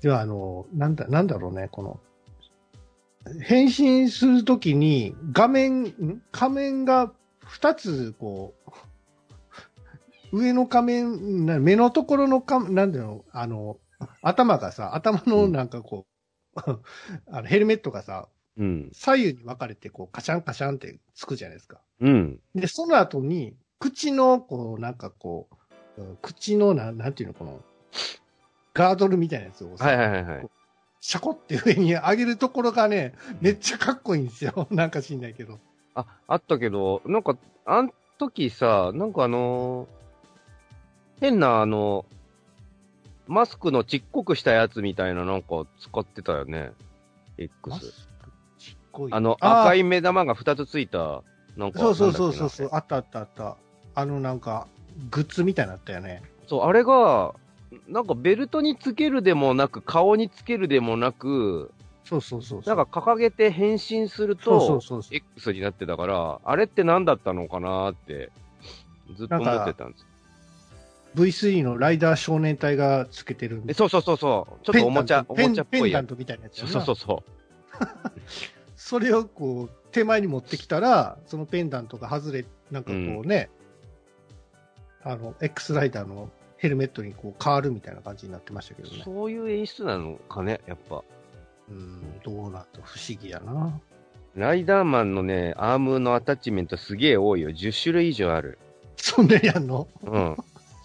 [0.00, 2.00] では、あの、なんだ、なんだろうね、この、
[3.40, 6.22] 変身するときに画面、ん？
[6.30, 7.10] 仮面が
[7.46, 8.52] 2つ、こ
[10.32, 13.78] う、上の仮面、な目のところのか、なんだろう、あの、
[14.20, 16.04] 頭がさ、頭のなんかこ
[16.56, 16.60] う、
[17.30, 18.90] あのヘルメットがさ、うん。
[18.92, 21.80] 左右に分かれて、こう、カシャンカシャンってつくじゃないですか。
[22.00, 22.40] うん。
[22.54, 25.48] で、その後に、口の、こう、なんかこ
[25.96, 27.60] う、うん口の、なん、なんていうの、この、
[28.72, 30.48] ガードルみたいなやつをさ、はいはいはいはい。
[31.00, 34.66] シャコって上に上げるところがね、めっちゃかっこいいんですよ。
[34.72, 35.60] なんか知んないけど。
[35.94, 37.36] あ、あったけど、なんか、
[37.66, 40.04] あん時さ、なんかあのー
[41.20, 42.04] 変なあの、
[43.26, 46.72] マスクのちっこくしたやつみたいななんか使ってたよね。
[47.64, 48.08] マ X。
[48.94, 49.12] こい。
[49.12, 51.22] あの、ー赤い目玉が2つついた、
[51.56, 51.78] なんか。
[51.78, 53.56] そうそうそうそうそう、なんだっけなあったあったあった。
[53.96, 54.66] あのなんか、
[55.10, 56.22] グッズみたいになったよね。
[56.46, 57.34] そう、あれが、
[57.88, 61.72] なんかベルトにつけるでもなく、顔につけるでもなく、
[62.04, 65.16] そうそうそうなんか掲げて変身するそうそうと、そうそう。
[65.16, 68.30] X になってたから、あれって何だったのかなって、
[69.16, 70.06] ずっと思ってたんです。
[71.16, 73.62] V3 のライダー少年隊がつけてる。
[73.68, 74.64] えそうそうそうそう。
[74.64, 75.82] ちょっとおもちゃ、おペンもちゃっぽい。
[75.82, 77.34] ペンダントみたいなやつそやなうそうそう
[78.84, 83.48] そそれをこう、手前に持ってきたら、そのペンダントが外れ、なんかこうね、
[85.02, 88.92] あの、X ライダーのヘルメットにこう変わるみたいな感じになってましたけどう。
[88.92, 89.02] ね。
[89.02, 91.02] そういう演出なのかね、やっぱ。
[91.70, 93.80] うん、どうなんと不思議やな。
[94.34, 97.48] ライダーマンのね、アームのアタッチメントすげえ多いよ。
[97.48, 98.58] 10種類以上ある。
[98.98, 99.88] そんなやんの？
[100.02, 100.32] うん。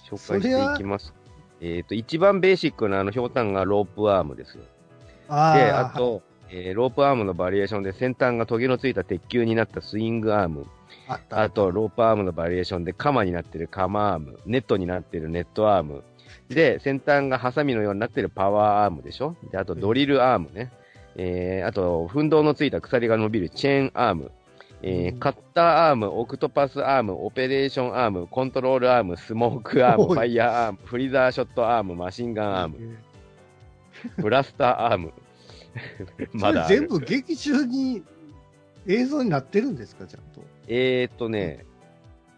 [0.09, 1.13] 紹介していきます。
[1.59, 4.63] えっ、と、一番ベーシックなあの、ひょうたんがロープアームですよ。
[5.27, 10.65] あで、あと、えーロープアームのバリエーションで先端がトゲのついた鉄球になったスイングアーム。
[11.07, 11.19] あ。
[11.29, 14.39] あと、ロープアームのバリエーションで鎌になってる鎌アーム。
[14.45, 16.03] ネットになってるネットアーム。
[16.49, 19.35] で、先端がハサミのようになってるパワーアームでしょ？
[19.51, 20.71] で、あとドリルアームね。
[21.15, 24.31] えー、あと、分銅のついた鎖が伸びるチェーンアーム。
[24.81, 32.97] えーうんカッターアーム、オクトパスアーム、オペレーションアーム、コントロールアーム、スモークアーム、ファイヤーアーム、フリーザーショットアーム、マシンガンアーム、
[34.17, 35.11] ブラスターアーム。
[36.33, 38.03] まだ全部劇中に
[38.87, 40.41] 映像になってるんですか、ちゃんと？
[40.67, 41.65] えーっとね、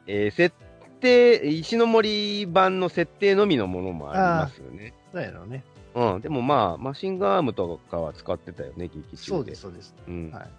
[0.07, 0.55] えー設
[0.99, 4.93] 定、石の森版の設定のみのものもありますよね。
[5.11, 5.63] そうやろね。
[5.95, 6.21] うん。
[6.21, 9.17] でもまあ、マシンガンアームとかは使ってたよね、劇中で。
[9.17, 9.61] そうです、。
[9.61, 9.95] そうです。
[10.07, 10.31] うん。
[10.31, 10.41] はい。
[10.41, 10.49] はい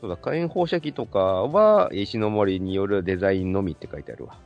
[0.00, 4.38] そうだ、火炎放射器とかは、石の森によるデザインのみって書いてあるわ。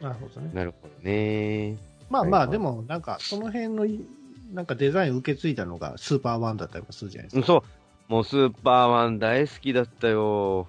[0.00, 0.50] なるほどね。
[0.52, 1.78] なるほどね。
[2.10, 4.06] まあまあ、はいはいでも、なんか、その辺のい、
[4.54, 7.40] なんかデザイン受け継いだのがスーパーワンだったりもするじゃないですか。
[7.40, 7.64] うん、そ
[8.08, 8.12] う。
[8.12, 10.68] もうスーパーマン大好きだったよ。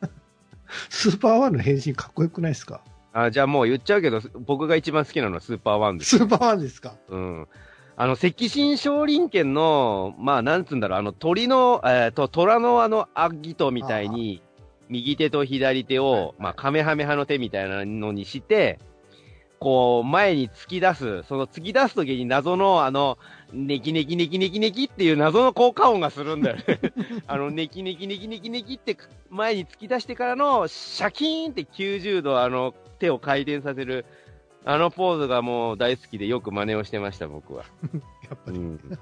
[0.88, 2.80] スーパーワンの変身かっこよくないですか？
[3.12, 6.16] あ、じゃあもう言っちゃうけど、僕が一番好きなのはスーパーワンです。
[6.18, 6.94] スーパーワンですか？
[7.08, 7.48] うん。
[7.96, 14.40] あの、赤心少林拳の、まあ、なんつうんだろう、あの、鳥の、えっ、と、虎のあの、アギトみたいに、
[14.88, 18.78] 右手と左手を、はいはいまあ、カメハメハの手みたいなのにして、
[19.60, 23.18] こう、前に突き出す、その突き出すときに謎の、あの、
[23.52, 26.80] ネキネキネキネキネキっていう謎の効果音がするんだよね。
[27.28, 28.96] あの、ネキネキネキネキネキって
[29.28, 34.06] 前に突き出してからの、シャキーンって90度、あの、手を回転させる、
[34.64, 37.64] あのポーズがもう大好きでよく真似をしてました、僕は。
[38.30, 38.56] やっぱり。
[38.56, 38.98] いうん。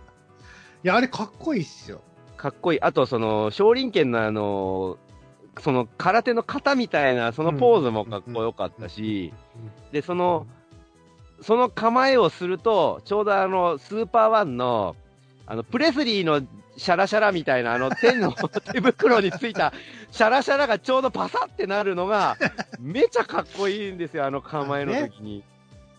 [0.83, 2.01] や、あれかっこいいっすよ。
[2.37, 2.81] かっこいい。
[2.81, 4.99] あと、その、少林拳のあの、
[5.61, 9.33] その空手の型みたいな、そのポーズもかっこよかったし、
[9.93, 10.47] で、その、
[11.41, 14.97] その構えをすると、ちょうどあの、スーパーワンの、
[15.47, 19.73] あの、プレスリーのシャラシャラみたいな、あの、 手の手袋についた
[20.11, 22.37] シャラシャラがちょうどパサってなるのが、
[22.81, 25.43] めちゃかっこいいんですよ、あの構えの時に。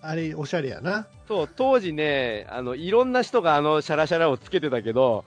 [0.01, 1.07] あれ、おしゃれやな。
[1.27, 5.25] そう、当時ね、あの、いろんな人があのシャラシャラをつけてたけど、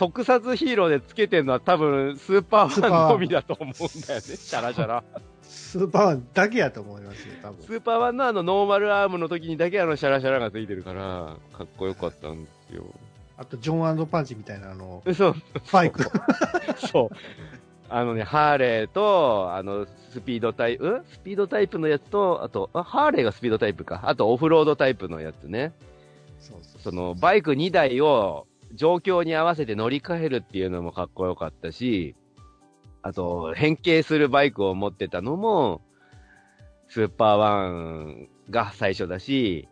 [0.00, 5.04] 特撮ヒーローでつけてるのは多分スーパーワンのみだと思うんだよね、 シャラシャラ。
[5.42, 7.62] スーパーワンだけやと思いますよ、多分。
[7.66, 12.86] スーパーワンのあのノーマルアームの時にだけあのシャラシャラがついてるから、かっこよかったんですよ。
[13.36, 15.34] あと、ジョンパンチみたいな、あの、そう、
[15.66, 16.02] スパイク。
[16.90, 17.16] そう。
[17.90, 21.04] あのね、ハーレーと、あの、スピードタイプ、ん？
[21.12, 24.00] スピードタイプのやつと、あと、あ、ハーレーがスピードタイプか。
[24.04, 25.74] あと、オフロードタイプのやつね。
[26.38, 32.14] そうそうその、バイク2台を状況に合わせて乗り換えるっていうのもかっこよかったし、
[33.02, 35.80] あと、変形するバイクを持ってたのも、
[36.88, 39.68] スーパーワンが最初だし、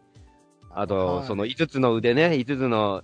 [0.70, 3.02] あと、その5つの腕ね、5つの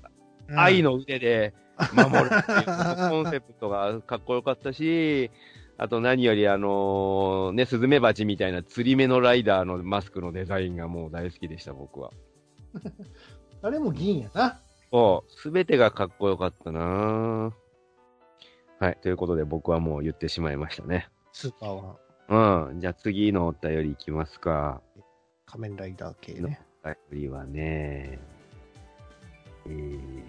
[0.48, 1.54] うん愛の腕で
[1.94, 5.30] 守るっていうコンセプトがかっこよかったし、
[5.76, 12.10] あと何よりあのね、スズメバチみたいな釣り目のライダーのマスクのデザインがもう大好きでした、僕は。
[13.62, 14.60] あれも銀やな。
[14.94, 17.52] そう、すべてがかっこよかったな
[18.78, 21.08] はい、ということで僕はもう言ってしまいましたね。
[21.32, 21.70] スーパー
[22.28, 22.68] ワン。
[22.70, 24.80] うん、じゃあ次のお便りいきますか。
[25.46, 26.60] 仮面ライダー系ね。
[26.84, 28.20] お便りはね、
[29.66, 30.22] えー、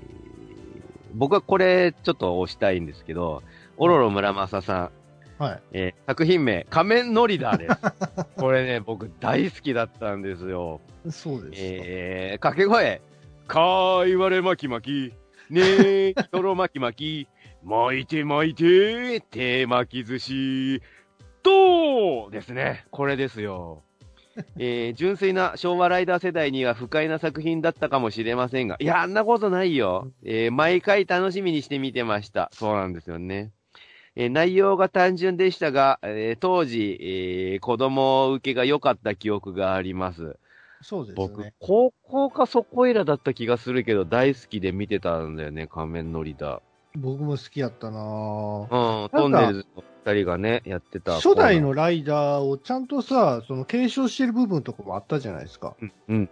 [1.14, 3.44] 僕はこれちょっと押したいんですけど、
[3.78, 4.86] オロロ村正さ
[5.38, 5.62] ん、はい。
[5.74, 7.78] えー作品名、仮面ノリダーです。
[8.42, 10.82] これね、僕大好きだったんですよ。
[11.12, 11.56] そうですか。
[11.56, 13.04] えー、掛け声。
[13.48, 15.54] かーいわれ巻き巻き。
[15.54, 17.28] ねえ、ひ とろ巻き巻き。
[17.64, 20.82] 巻いて巻いて、手巻き寿司。
[21.44, 22.86] とですね。
[22.92, 23.84] これですよ。
[24.60, 30.12] えー、純粋な昭和ライダー世代には不快な作品だったかもしれませんが、いや、あんなことないよ。
[30.24, 32.50] えー、毎回楽しみにして見てました。
[32.52, 33.52] そうなんですよね。
[34.18, 40.38] えー内容が単純でしたが、えー当時、えー子供受けが良かった記憶があります。
[40.88, 46.62] そうです僕ね。、高校かそこいらだった気がするけど、大好きで見てたんだよね、仮面のリーダ
[46.96, 49.04] 僕も好きやったなぁー。
[49.04, 51.14] うん、トンネルズの二人がね、やってた。
[51.14, 55.76] 初代のライダーをちゃんとさ、その継承してる部分とかもあったじゃないですか。
[55.82, 56.30] うん、うん。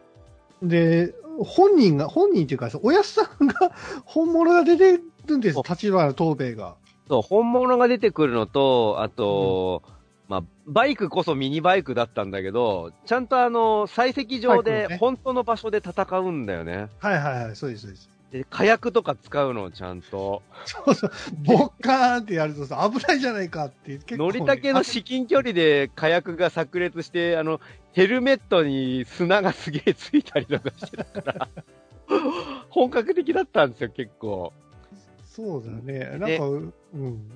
[0.69, 3.55] で、本人が、本人っていうか、おやすさんが
[4.05, 6.75] 本物が出てるんです、立花東兵衛が。
[7.09, 9.81] そう、本物が出てくるのと、あと、
[10.27, 16.89] まあ、バイクこそミニバイクだったんだけど、ちゃんとあの、採石場でね本当の場所で戦うんだよね。
[16.99, 18.09] はいはいはい、そうです、そうです。
[18.31, 20.41] で、火薬とか使うの、ちゃんと。
[20.65, 21.12] そうそう、
[21.43, 31.49] ボッカーンってやるとさ、危ないじゃないかって、結構、乗り竹の至近距離で火薬が炸裂して、あの、ヘルメットに砂がすげえついたりとかしてたから、
[32.69, 34.51] 本格的だったんですよ、結構。
[35.25, 35.99] そうだね。
[35.99, 37.31] なんでか、うん。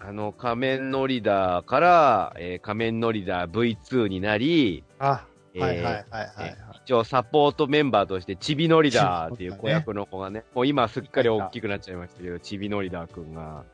[0.00, 6.56] あの、仮面ノリダーから、えー仮面ノリダー V2 になり、あ、えーはいはいはいはいはい。
[6.84, 13.64] 一応サポートメンバーとして、チビノリダーっていう子役の子がね、 もう今すっかり大きくなっちゃいましたけど、チビノリダーくんが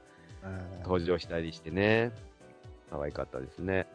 [0.44, 2.10] うん登場したりしてね、
[2.90, 3.86] 可愛かったですね。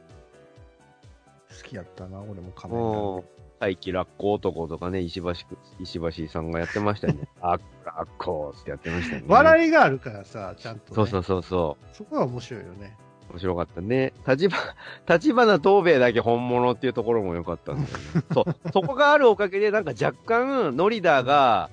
[1.50, 3.24] 好きやったな、俺も仮面ライダー
[3.62, 5.36] 大気落語男とかね、石橋く、
[5.80, 7.28] 石橋さんがやってましたよね。
[7.42, 9.28] あっ、あっこーってやってましたよね。
[9.30, 10.96] 笑いがあるからさ、ちゃんと、ね。
[10.96, 12.98] そうそうそうそそこが面白いよね。
[13.30, 13.34] う。
[13.34, 14.14] 面白かったね。
[14.28, 14.76] 立花、
[15.16, 17.94] 立花東兵衛だけ本物っていうところも良かったんだよね。
[18.34, 18.72] そう。
[18.74, 21.70] そこがあるおかげで、なんか若干、ノリダーが、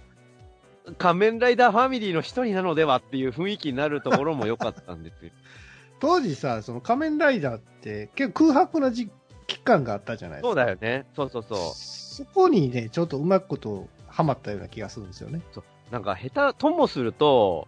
[0.99, 5.33] 仮面ライダーファミリーの一人なのではっていう雰囲気になるところも良かったんですよ。
[6.01, 9.11] 当時さ、その仮面ライダーって結構空白な時
[9.49, 10.49] 期間があったじゃないですか。
[10.49, 11.07] そうだよね。
[11.17, 11.59] そうそうそう。
[11.75, 15.41] そこにね、ちょっとうまくことハマったような気がするんですよね。
[15.91, 17.67] なんか下手ともすると、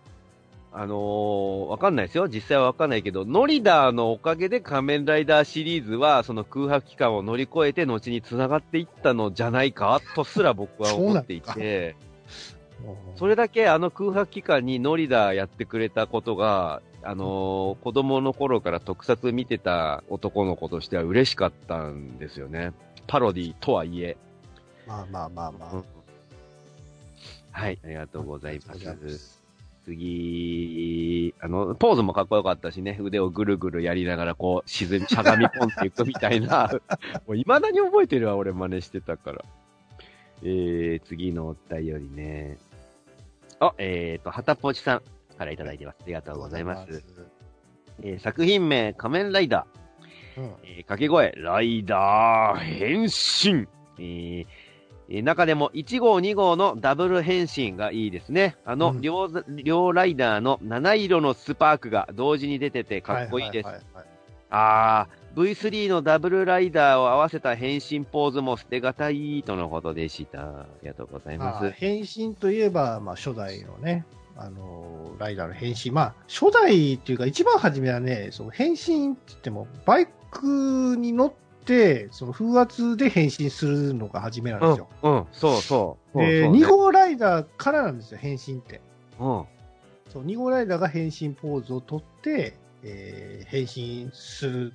[0.73, 2.29] あのーわかんないですよ。
[2.29, 11.97] 実際はわかんないけど、ノリダーのおかげで仮面ライダーシリーズは、その空白期間を乗り越えて、後に繋がっていったのじゃないか、とすら僕は思っていて、
[13.17, 22.73] それだけあの空白期間にノリダーやってくれたことが、あのー子供の頃から特撮見てた男の子としては嬉しかったんですよね。
[23.07, 24.17] パロディとはいえ。
[24.87, 25.73] まあまあまあまあ。
[25.75, 25.85] うん
[27.53, 29.41] はい、ありがとうございます。
[29.85, 36.71] 次、あの、ポーズもかっこよかったしね、腕をぐるぐるやりながら、こう、沈み、しゃがみ込んでいくみたいな、
[37.27, 39.45] もう未だに覚えてるわ、俺真似してたから。
[40.43, 42.59] えー、次のお便りね。
[43.59, 45.03] あ、えーと、はたぽちさん
[45.41, 45.97] からいただいてます。
[46.03, 47.03] ありがとうございます。
[48.03, 50.41] えー作品名、仮面ライダー。
[50.41, 50.47] うん。
[50.65, 53.67] えー掛け声、ライダー変身。
[53.99, 54.47] えー
[55.09, 58.57] えー中でも1号2号のダブル変身がいいですね。
[58.67, 63.67] あの、うん両、両ライダーの七色のスパークが同時に出ててかっこいいです。
[63.67, 64.07] はははいはい
[64.53, 70.41] あー、V3 のダブルライダーを合わせた変身ポーズも捨てがたいとのことでした。
[70.41, 71.63] ありがとうございます。
[71.63, 74.05] まあ、変身といえば、まあ、初代のね、
[74.37, 75.91] あのーライダーの変身。
[75.91, 81.33] まあ、初代っていうか、一番初めはね、その変身って言っても、バイクに乗っ
[81.67, 84.89] て、その風圧で変身するのが初めなんですよ。
[85.03, 86.19] うん、うん、そうそう。
[86.19, 88.81] で、そうそうね2号ライダーからなんですよ、変身って。
[89.19, 89.45] うん。
[90.11, 94.73] そう、2号ライダーが変身ポーズをとって、えー変身する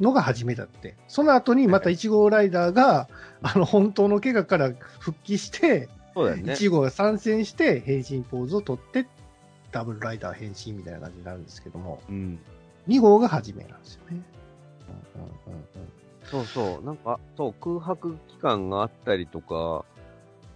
[0.00, 0.96] のが初めだって。
[1.08, 3.08] その後にまた1号ライダーが、
[3.42, 6.52] あの、本当の怪我から復帰して、そうだよね。
[6.52, 9.06] 1号が参戦して変身ポーズをとって、
[9.70, 12.38] ダブルライダー変身みたいな感じになるんですけども、うん。
[12.88, 14.22] 2号が初めなんですよね。
[15.16, 15.92] うんうんうんうん
[16.24, 16.86] そうそう。
[16.86, 19.84] なんか、そう、空白期間があったりとか、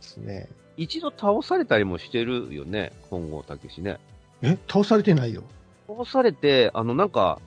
[0.00, 0.48] ですね。
[0.76, 3.98] 一度倒されたりもしてるよね、本郷武史ね。
[4.42, 4.56] え？
[4.68, 5.42] 倒されてないよ。
[5.88, 7.40] 倒されて、あの、なんか、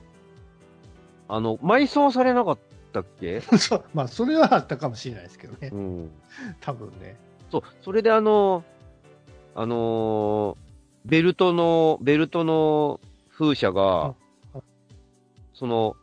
[1.28, 2.58] あの、埋葬されなかっ
[2.92, 3.40] たっけ？
[3.58, 5.78] そう、まあ、それはあったかもしれないですけどねう。
[5.78, 6.12] ん。
[6.60, 7.16] 多分ね。
[7.52, 8.64] そう、それであの、
[9.56, 10.70] あのー
[11.06, 13.00] ベルトの、ベルトの
[13.32, 14.16] 風車が
[14.54, 14.62] あ、
[15.54, 15.96] その、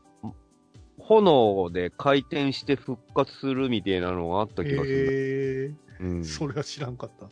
[0.99, 5.13] 炎で回転して復活するみたいなのがあった気がする。
[5.13, 7.27] へうんえ、それは知らんかった。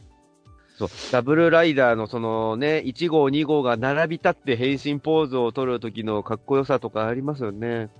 [0.79, 7.91] そう、ダブルライダーのそのね、1号、2号が並び立って変身ポーズを取る時のかっこよさとかありますよね。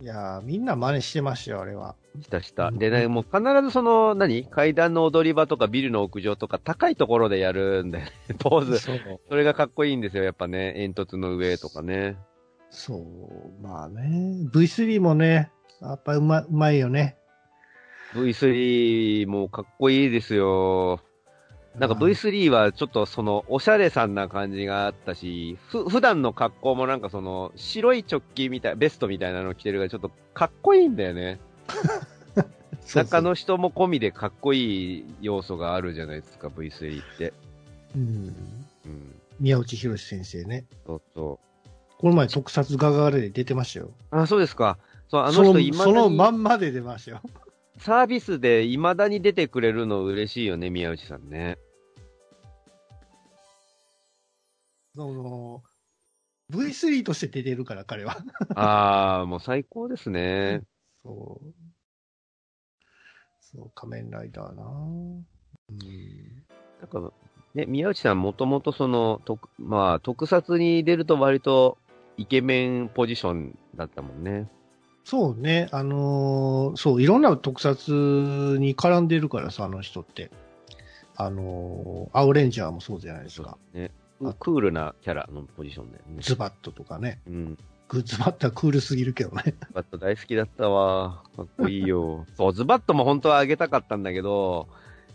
[0.00, 1.96] いやー、みんな真似してましたよ、あれは。
[2.20, 2.68] したした。
[2.68, 4.44] うんでね、もう必ずその、何？
[4.44, 8.12] 階段の踊り場とかビルの屋上とか高いところでやるんだよね。
[8.38, 8.78] ポーズ。
[8.78, 9.00] そう。
[9.28, 10.74] それがかっこいいんですよ、やっぱね。
[10.76, 12.16] 煙突の上とかね。
[12.70, 14.48] そう、まあね。
[14.52, 17.16] V3 もね、やっぱうまうまいよね。
[18.14, 21.00] V3 もかっこいいですよ。
[21.78, 31.38] なんか V3 はちょっとその、おしゃれさんな感じがあったし、ふ、普段の格好もなんかその、白いチョッキみたい、ベストみたいなの着てるからちょっとかっこいいんだよね。
[32.94, 37.32] 中の人も込みでかっこいい要素があるじゃないですか、V3 って。
[37.94, 38.34] うん。
[38.86, 39.14] うん。
[39.40, 40.64] 宮内博先生ね。
[40.86, 41.68] そうそう。
[41.98, 43.90] この前特撮ガガレで出てましたよ。
[44.10, 44.78] あ、そうですか。
[45.08, 47.22] そう、あの人今そのまんまで出ましたよ。
[47.78, 51.58] サービスで未だに出てくれるの嬉しいよね、宮内さんね。
[54.94, 55.62] その、
[56.50, 58.16] V3 として出てるから、彼は。
[58.56, 60.62] あー、もう最高ですね。
[61.08, 61.54] そう。
[63.40, 64.66] そう、仮面ライダーなう
[65.72, 65.78] ん。
[66.80, 67.12] なんか、
[67.54, 71.78] ね、宮内さんもともとその、特、まあ、特撮に出ると割と
[72.18, 74.48] イケメンポジションだったもんね。
[75.04, 80.30] そうね、あのーそう、いろんな特撮に絡んでるからさ、あの人って。
[81.16, 83.56] あのーアオレンジャーもそうじゃないですか。
[83.72, 83.90] ね。
[84.22, 86.18] あクールなキャラのポジションだよね。
[86.20, 87.22] ズバットとかね。
[87.26, 87.58] うん。
[87.88, 89.42] グッズバットはクールすぎるけどね。
[89.46, 91.22] ズバット大好きだったわ。
[91.36, 92.26] かっこいいよ。
[92.36, 94.68] そう、ズバットも本当はあげたかったんだけど、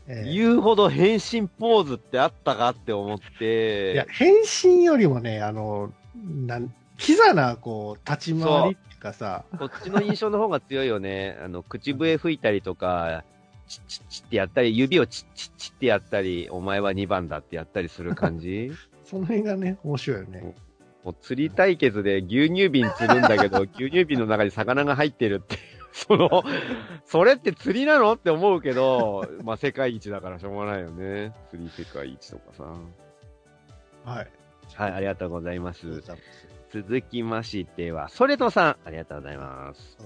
[0.07, 3.93] ええ言うほど変身ポーズってあったかって思って。
[3.93, 11.37] いや、変身よりもね、あの、なん、キザな、こう、立ち回りっていうかさ、こっちの印象の方が強いよね。
[11.43, 13.23] あの、口笛吹いたりとか、
[13.67, 18.71] チッチッチッってやったり、指をチッチッチッってやったり、お前は2番だってやったりする感じ
[19.05, 20.55] その辺がね、面白いよね。
[21.03, 25.57] もう釣り対決で牛乳瓶釣るんだけど、 牛乳瓶の中に魚が入ってるって。
[25.91, 26.43] その、
[27.05, 31.33] それって釣りなのって思うけど、 まあ世界一だからしょうがないよね。
[31.51, 32.63] 釣り世界一とかさ。
[34.05, 34.27] はい。
[34.73, 36.01] はい、ありがとうございます。
[36.71, 39.97] 続きましては、ソレトさん、ありがとうございます。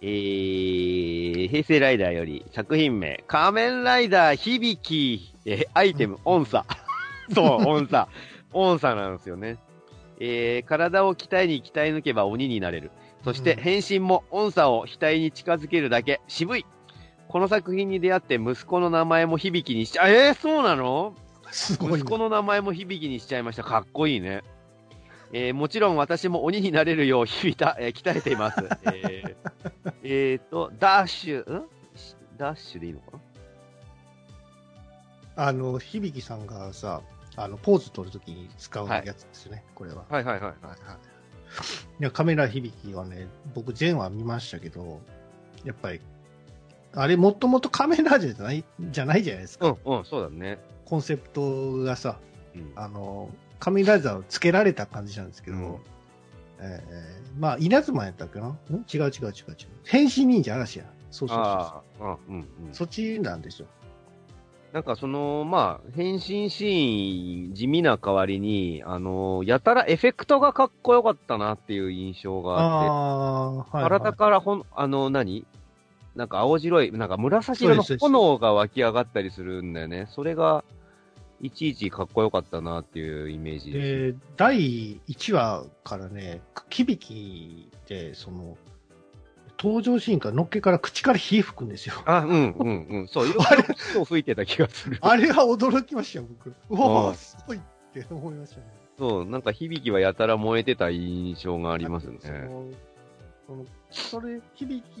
[0.00, 6.64] えー、平成ライダーより作品名、仮面ライダー響き、えーアイテム、音差。
[7.34, 8.08] そう、音差。
[8.52, 9.58] 音差なんですよね。
[10.20, 12.90] えー、体を鍛えに鍛え抜けば鬼になれる。
[13.24, 16.20] そしてうん変身も音差を額に近づけるだけ。
[16.28, 16.66] 渋い。
[17.28, 21.14] この作品に出会って息子の名前も響きにしちゃ、えー、そうなの？
[21.50, 21.96] すごいな。
[21.98, 23.64] 息子の名前も響きにしちゃいました。
[23.64, 24.42] かっこいいね。
[25.32, 28.64] えーもちろん私も鬼になれるよう響いた、えー鍛えています。
[28.84, 31.66] えー、 えーと、ダッシュ、ん？
[32.38, 33.18] ダッシュでいいのか
[35.36, 35.44] な？
[35.48, 37.02] あの、響さんがさ、
[37.40, 40.04] あの、ポーズ取るときに使うやつですよね、これは。
[40.08, 40.42] はいはいはい。
[40.42, 40.78] はいはい。
[42.00, 45.00] いや、カメラ響きはね、僕、全話見ましたけど、
[45.64, 46.00] やっぱり、
[46.94, 49.76] あれ、もともとカメラじゃない、じゃないじゃないですか。
[49.84, 50.58] うんうん、そうだね。
[50.84, 52.18] コンセプトがさ、
[52.54, 52.72] うん。
[52.76, 55.76] あの、カメラザをつけられた感じなんですけど、うん
[56.60, 58.48] えーまあ、稲妻やったっけな？
[58.48, 58.58] ん？
[58.92, 59.32] 違う違う違う違う。
[59.84, 60.86] 変身忍者嵐や。
[61.10, 62.74] そうそうそうああ、うんうんうん。
[62.74, 63.68] そっちなんですよ。
[64.72, 72.80] なんかその、まあ、変身シーン、地味な代わりに、あの、やたらエフェクトがかっこよかったなっていう印象があ
[73.60, 73.88] って、はい、はい。
[73.88, 75.46] 体からほん、あの、何？
[76.14, 80.08] なんか青白い、なんか紫色の炎が湧き上がったりするんだよね。
[80.10, 80.64] それが、
[81.40, 84.12] いちいちかっこよかったなっていうイメージです。
[84.12, 88.58] で、第1話からね、響きで、その、
[89.58, 91.94] 登場シーンからのっけから口から火吹くんですよ。
[92.06, 93.08] あ、うん、うん、うん。
[93.08, 94.98] そう、いろいろ火を吹いてた気がする。
[95.00, 96.54] あれは驚きましたよ、僕。
[96.70, 97.60] うわすごいっ
[97.92, 98.66] て思いましたね。
[98.98, 102.18] そう、なんか響きはやたら燃えてた印象があありますね。
[103.46, 105.00] その、それ、響き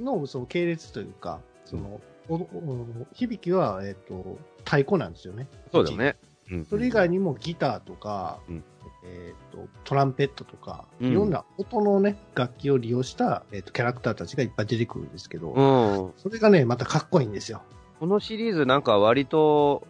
[0.00, 5.46] のその系列というか、その、おお響きは、えっ、と、太鼓なんですよね。
[5.72, 6.16] そうだよね。
[6.50, 8.64] うんそれ以外にもギターとか、うん
[9.04, 15.62] えっ、と、トランペットとか、うんいろんな音のね、楽器を利用した、えっ、と、キャラクターたちがいっぱい出てくるんですけど、う
[16.08, 16.12] ん。
[16.16, 17.62] それがね、またかっこいいんですよ。
[18.00, 19.86] このシリーズなんか割と、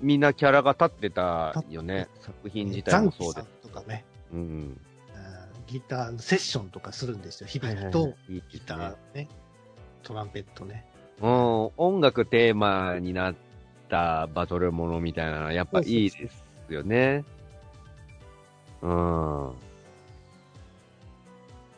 [0.00, 2.08] みんなキャラが立ってたよね。
[2.20, 4.38] 作品自体もそうでんとかね、うん。
[4.38, 4.80] うん
[5.66, 7.46] ギターのセッションとかするんですよ。
[7.46, 9.28] 響きといいギターね、
[10.02, 10.84] トランペットね。
[11.20, 13.34] うん、音楽テーマになっ
[13.88, 17.24] たバトルものみたいなのはやっぱいいですよね。
[17.26, 17.43] う
[18.88, 19.52] ん。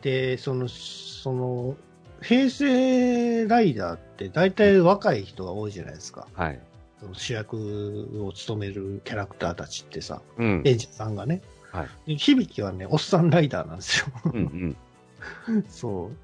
[0.03, 1.77] で、その、その、
[2.23, 6.27] 平成ライダーって大体若い人が多いじゃないですか。
[6.35, 6.61] はい。
[7.01, 10.63] その主役を務めるキャラクターたちってさ、うん。
[10.65, 11.43] エンジンさんがね。
[11.71, 11.89] はい。
[12.15, 14.07] で響きはね、おっさんライダーなんですよ。
[14.25, 14.77] うん
[15.49, 15.65] うん。
[15.69, 16.17] そう。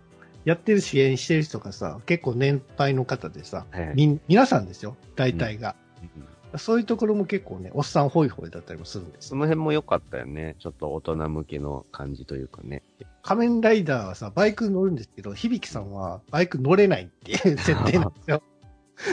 [0.44, 5.76] やってる支援してる人がさ、結構年配の方でさ、はいみん、皆さんですよ、大体が。
[6.16, 6.26] うん
[6.58, 9.28] そういうところも結構ね、おっさんホイホイだったりもするんですよ。
[9.30, 10.56] その辺も良かったよね。
[10.58, 12.82] ちょっと大人向けの感じというかね。
[13.22, 18.42] 仮面ライダーはさ、バイク乗るんですけど、響さんはバイク乗れないっていう 設定なんですよ。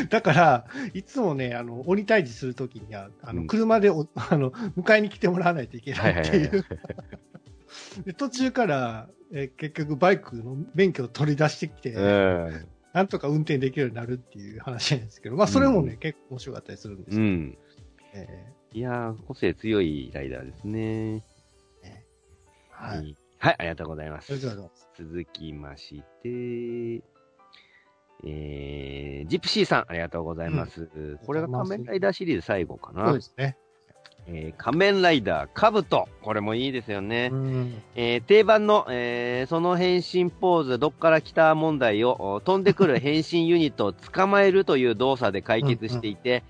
[0.10, 6.66] だから、いつもね、あの、鬼退治するときには、あの、うん車でお、あの、迎えに来てもらわないといけないってはいう。
[8.06, 12.68] で途中から、え結局バイクの免許を取り出してきて、うん。
[12.94, 17.24] なんとか運転できるようになるっていう話なんですけど、まあ、それもね、うん結構面白かったりするんですよ。
[17.24, 17.58] うん。
[18.14, 20.80] えいやー、個性強いライダーですね。
[20.80, 21.22] ー
[22.72, 23.16] はい。
[23.38, 24.88] はい、ありがとうございますありがとうございます。
[24.98, 27.04] 続きまして、
[28.26, 30.90] えー、ジプシーさん、ありがとうございます。
[31.26, 33.08] これが仮面ライダーシリーズ最後かな。
[33.08, 33.58] そうですね。
[34.32, 36.08] えー仮面ライダーカブト。
[36.22, 37.30] これもいいですよね。
[37.32, 37.82] うん。
[37.96, 46.42] えー定番の、えーその変身ポーズ、どっから来た問題を、お飛んでくる 変身ユニットを捕まえるという動作で解決していて、うんうん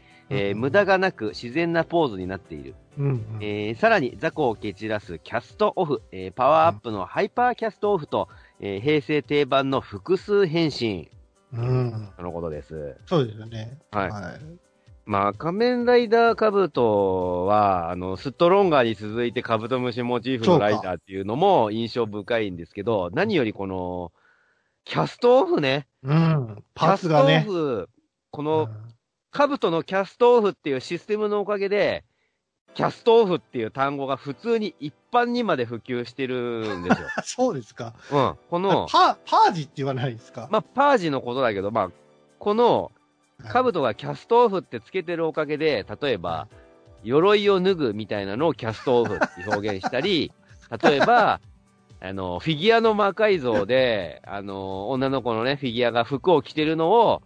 [0.41, 2.75] えー無駄がなく自然なポーズになっている。
[2.99, 3.23] うん、うん。
[3.41, 8.27] えーさらに雑魚を蹴散らすキャストオフ、えーパワーアップのハイパーキャストオフと、
[8.59, 11.09] えー平成定番の複数変身。
[11.51, 12.09] うん。
[12.15, 12.95] とのことです。
[13.07, 13.79] そうですよね。
[13.89, 14.68] はいはい。
[15.09, 24.11] まあ、仮面ライダーカブトは、あの、ストロンガーに続いてカブトムシモチーフのライダーっていうのも印象深いんですけど、何よりこの、
[24.85, 25.87] キャストオフね。
[26.03, 26.63] うん。
[26.75, 27.51] パーツがねキャス。
[27.51, 27.89] トオフ、
[28.29, 28.69] こうの、ん
[29.31, 32.03] カブトのキャストオフっていうシステムのおかげで、
[32.75, 37.07] キャストオフっていう単語が普通に一般にまで普及してるんですよ。
[37.25, 37.95] そうですか。
[38.11, 38.35] うん。
[38.47, 40.47] この、パパージって言わないですか？
[40.51, 41.91] まあ、パージのことだけど、まあ、
[42.37, 42.91] この、
[43.47, 46.47] カブトがキャストオフってつけてるおかげで、例えば、
[47.03, 50.31] 鎧を脱ぐみたいなのをキャストオフって表現したり、
[50.83, 51.39] 例えば、
[52.01, 57.21] あの、フィギュアの魔改造で、あの、女の子のね、フィギュアが服を着てるのを、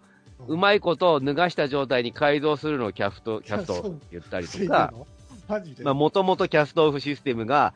[0.47, 4.93] うまいこと脱がした状態に改造するのをキャスト、キャストオフって言ったりとか。
[5.83, 7.73] まあ、もともとキャストオフシステムが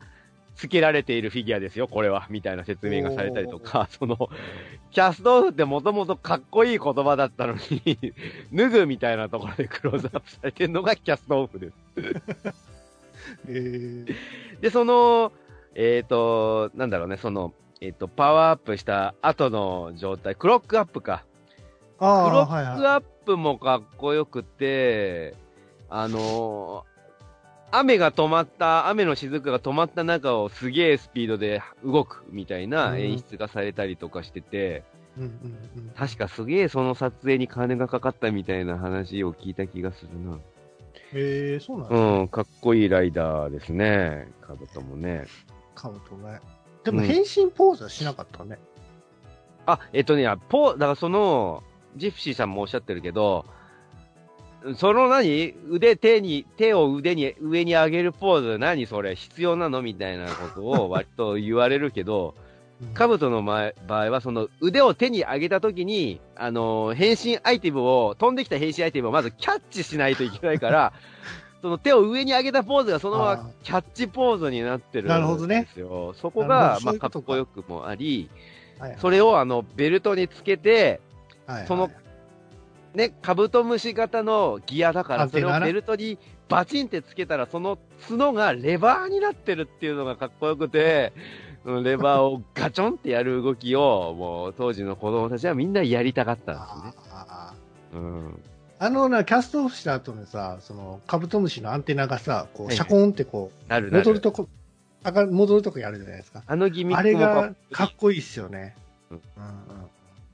[0.58, 4.28] 付けられているフィギュアですよ、これは、みたいな説明がされたりとか、その、
[4.90, 7.98] キャストオフってもともとかっこいい言葉だったのに、
[8.52, 11.74] 脱ぐみたいなところでクローズアップされてるのがキャストオフです。
[13.48, 14.14] えー、
[14.60, 15.32] で、その、
[15.76, 21.24] えっ、と、なんだろうね、その、えっ、と、パワーアップした後の状態、クロックアップか。
[21.98, 22.64] クロックはい。
[22.64, 25.36] アップもかっこよくて、
[25.88, 26.97] あのー
[27.70, 34.84] 雨が止まった、雨の雫が止まった中をすげえスピードで動くみたいな演出がされたりとかしてて、
[35.16, 35.30] うんうん
[35.76, 35.90] うん。
[35.96, 40.38] 確かすげえその撮影に金がかかったみたいな話を聞いた気がするな。
[41.12, 42.18] へえそうなんね。
[42.20, 44.28] うん、かっこいいライダーですね。
[44.40, 45.26] カブトもね。
[45.74, 46.40] カブトね。
[46.84, 48.58] でも変身ポーズはしなかったね。
[49.66, 51.62] あ、えっとね、ポだからその、
[51.96, 53.44] ジプシーさんもおっしゃってるけど、
[54.76, 55.54] その何？
[55.68, 59.14] 腕、手に、手を腕に、上に上げるポーズ、何それ？
[59.14, 59.82] 必要なの？
[59.82, 62.34] みたいなことを割と言われるけど、
[62.82, 62.94] うん。
[62.94, 70.92] カブトの前場合は、その腕を手に上げたときに、あのー変身アイテムを、飛んできた変身アイテムをまずキャッチしないといけないから、
[71.62, 76.14] その手を上に上げたポーズがそのまあまキャッチポーズになってるんですよ。
[76.14, 78.30] そこなが、るほどそうまあ、かっこよくもあり、
[78.78, 79.00] はいはい。
[79.00, 81.00] それをあの、ベルトにつけて、
[81.46, 81.66] はいはい。
[81.66, 81.90] その
[82.94, 86.18] ね、カブトムシ型のギアだから、それをベルトに
[86.48, 87.78] バチンってつけたら、その
[88.08, 91.12] 角がレバーになってるっていうのがかっこよくて、
[91.64, 97.04] レバーをガチョンってやる動きを、 もう当時の子供たちはみんなやりたかったんですね。
[97.12, 97.54] あ
[97.94, 98.42] うん。
[98.78, 104.04] ああのな、キャストオフした後にさ、その、カブトムシのアンテナがさ、こう、シャコーンってこう、なるなる。
[104.04, 104.48] 戻るとこ、
[105.04, 106.42] 戻るとこやるじゃないですか。
[106.46, 108.76] あのギミッあれクもかっがかっこいいっすよね。
[109.10, 109.22] うんうん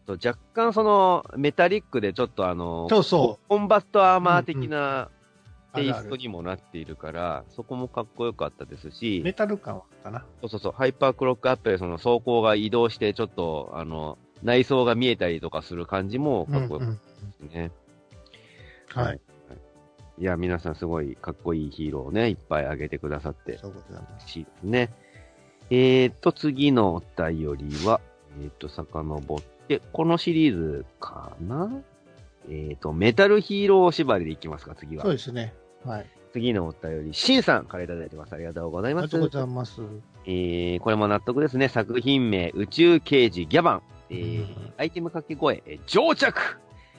[0.06, 5.08] と若干そのメタリックでちょっとあの、そうそうコンバットアーマー的なうんうん
[5.74, 10.24] テイストにもなっているから、そこもかっこよかったですし、メタル感はあったな。
[10.40, 17.72] そうそうそう、ハイパークロックアップでその走行が移動して、ちょっと、あの、内装が見えたりとかする感じもかっこよかったですね。
[18.90, 19.20] はい。
[20.18, 23.92] いや、皆さんすごいかっこいいヒーローをね、いっぱい挙げてくださって、そういます。
[24.20, 24.90] 嬉しいですね。
[25.70, 28.00] えーと、次のお便りは、
[28.40, 29.53] えーと、遡って、
[29.92, 31.70] このシリーズかな？
[32.48, 35.02] えーと、メタルヒーロー縛りでいきますか、次は。
[35.04, 35.54] そうですね。
[35.84, 36.06] はい。
[36.32, 38.34] 次のお便り、シンさんからいただいてます。
[38.34, 39.28] ありがとうございますありがとう。
[39.28, 39.80] ございます。
[40.26, 41.68] えー、これも納得ですね。
[41.68, 43.82] 作品名、宇宙刑事ギャバン。
[44.10, 46.34] えーうんアイテム掛け声、えー上着、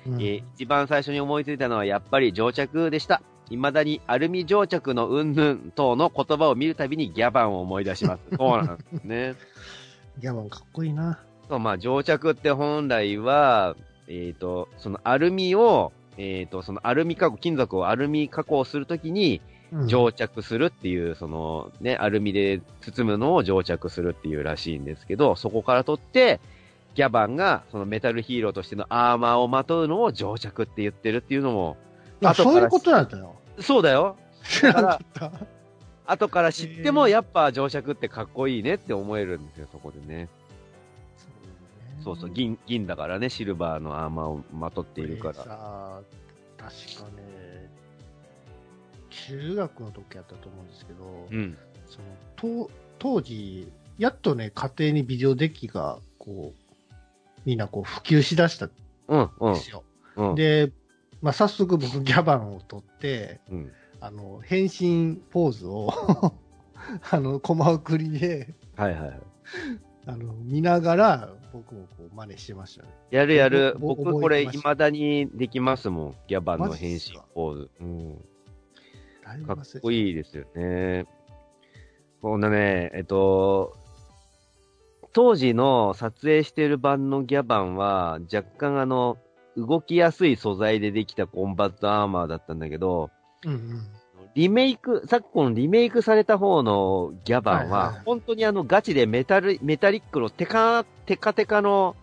[0.07, 3.22] うんえー一番最初に思いついたのはやっぱり上着でした。
[3.49, 8.22] 未だにアルミ蒸着のうんぬん等の言葉を見るたびにギャバンを思い出します。
[8.36, 9.36] そうなんですね。
[10.18, 11.20] ギャバンかっこいいな。
[11.49, 13.75] まあ、蒸着って本来は、
[14.07, 26.39] えっ、と、そのアルミを、えっ、と、そのアルミ加工、金属をアルミ加工するときに、うん蒸着するっていう、そのね、アルミで包むのを蒸着するっていうらしいんですけど、そこから取って、
[26.93, 31.77] ギャバンがそのメタルヒーローとしてのアーマーをまとうのを蒸着って言ってるっていうのも、
[32.23, 33.35] あ、そういうことなんだよ。
[33.59, 34.15] そうだよ。
[34.43, 35.31] 知らなかった。
[36.07, 40.29] 後から知ってもやっぱ蒸着ってかっこいいねって思えるんですよ、そこでね。
[42.05, 45.33] そうそう、銀、銀だからね、シルバーのアーマーをまとっているから。
[45.33, 46.01] さ、
[46.55, 47.67] 確かね、
[49.09, 51.57] 中学の時やったと思うんですけど、うん。
[51.87, 51.97] そ
[52.47, 57.01] のと当時、やっとね、家庭にビデオデッキが、こう、
[57.43, 58.71] みんなこう普及しだしたん
[59.07, 59.59] うん、うんで。
[59.59, 59.83] すよ。
[60.15, 60.35] うん。
[60.35, 60.71] で、
[61.23, 63.71] まあ、早速僕ギャバンを取って、うん。
[63.99, 65.89] あの、変身ポーズを、
[67.09, 69.19] あの、コマ送りで、はいはいはい。
[70.07, 72.89] あの、見ながら、僕もこう真似してましたね。
[73.11, 73.75] やるやる。
[73.79, 76.15] 僕これ未だにできますもん。
[76.27, 76.99] ギャバンの変身
[77.33, 77.69] ポーズ。
[77.79, 78.17] うん。
[79.47, 81.05] かっこいいですよね。
[82.21, 83.77] こんなね、えっと、
[85.13, 89.17] 当時の撮影してる版のギャバンは、若干あの、
[89.55, 93.09] 動きやすい素材でできたコンバットアーマーだったんだけど、
[93.45, 93.81] うんうん。
[94.36, 101.95] リメイク、昨今リメイクされた方のギャバンはいはいは、いは本当にあのガチでメタル、メタリックのテカ、テカテカの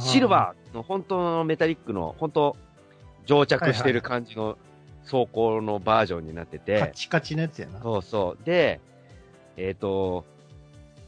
[0.00, 2.56] シルバーの本当のメタリックの、本当
[3.24, 4.58] 蒸着してる感じの
[5.04, 7.80] 走行のバージョンになってて、カチカチのやつやな。
[7.80, 8.44] そうそう。
[8.44, 8.80] で、
[9.56, 10.24] えっ、と、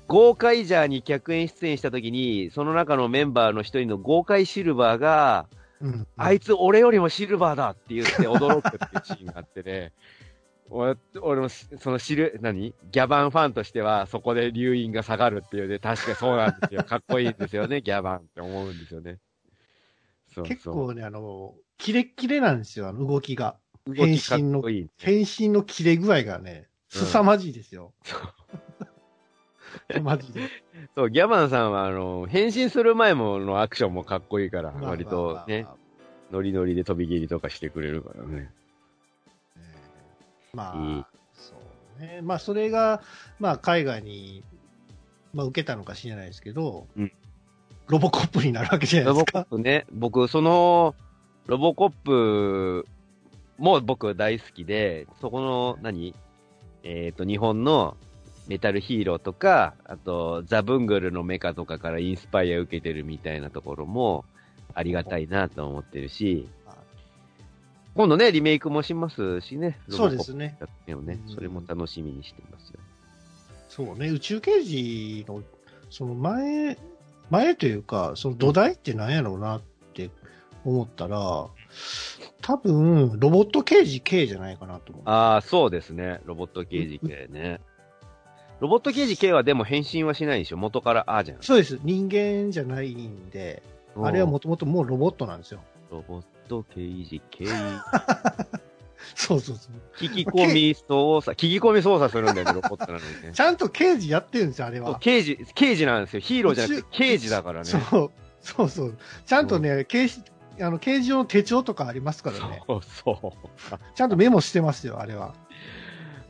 [0.06, 5.46] 豪快ジャーに客演出演した時に、その中のメンバーの一人の豪快シルバーが、
[5.80, 6.06] うん。
[6.16, 9.92] あいつ俺よりもシルバーだって言って驚くっていうシーンがあってね、
[10.72, 12.74] 俺俺もそのシル、何？
[12.90, 16.82] ギャバンファンとしてはそこで留飲が下がるっていうね、確かにそうなんですよ。
[16.84, 19.18] かっこいいんですよね、ギャバンって思うんですよね。
[20.34, 23.58] そうそう結構ね、あの、キレッキレなんですよ、あの動きが。
[23.86, 24.88] 動きかっこいい。
[24.98, 27.92] 変身のキレ具合がね、凄まじいですよ。
[30.02, 30.48] マジで。
[30.96, 35.66] そう、ギャバンさんは、あの、変身する前ものアクションもかっこいいから、まあ割とね
[36.30, 38.50] ノリノリで飛び切りとかしてくれるからね。
[40.54, 41.54] まいいあ、そ
[41.98, 42.20] うね。
[42.22, 43.02] まあ、それが、
[43.40, 44.44] まあ、海外に、
[45.32, 47.12] まあ、受けたのか知らないですけど、うん
[47.88, 49.44] ロボコップになるわけじゃなロボいですか。
[49.44, 50.94] コップね、僕、その、
[51.46, 52.86] ロボコップ
[53.58, 56.14] も僕大好きで、そこの何、
[56.84, 57.96] えっ、と、日本の
[58.48, 64.24] メタルヒーローとか、あと、ザ・ブングルのメカとかからインスパイア受けてるみたいなところも
[64.74, 66.48] ありがたいなと思ってるし、
[67.94, 69.78] 今度ね、リメイクもしますしね。
[69.88, 70.56] そうですね。
[70.86, 71.34] やねうん。
[71.34, 72.80] それも楽しみにしてますよ。
[73.68, 75.42] そうね、宇宙刑事の、
[75.90, 76.78] その前、
[77.30, 79.62] 前というか、その土台って何やろうなっ
[79.94, 80.10] て
[80.64, 81.48] 思ったら、
[82.40, 85.04] 多分、ロボット刑事 K じゃないかなと思う。
[85.06, 86.20] ああ、そうですね。
[86.24, 87.60] ロボット刑事系ね。
[88.60, 91.38] ロボット刑事系はでも変身はしないでしょ元からあーじゃん。
[91.42, 91.78] そうです。
[91.82, 93.62] 人間じゃないんで、
[93.96, 95.60] あれはもともともうロボットなんですよ。
[95.92, 97.44] ロボット刑事系。
[99.14, 99.72] そうそうそう。
[99.98, 103.40] 聞き込み操作、聞き込み操作するんだよね、 ロボットなのにねち。
[103.40, 104.98] ゃんと刑事やってるんですよ、あれは。
[105.00, 106.20] 刑事、刑事なんですよ。
[106.20, 107.64] ヒーローじゃなくて刑事だからね。
[107.66, 108.96] そう、そうそう。
[109.26, 110.22] ちゃんとね、刑事、
[110.60, 112.62] あの、刑事用の手帳とかありますからね。
[112.66, 113.78] そうそう。
[113.94, 115.34] ちゃんとメモしてますよ、あれは。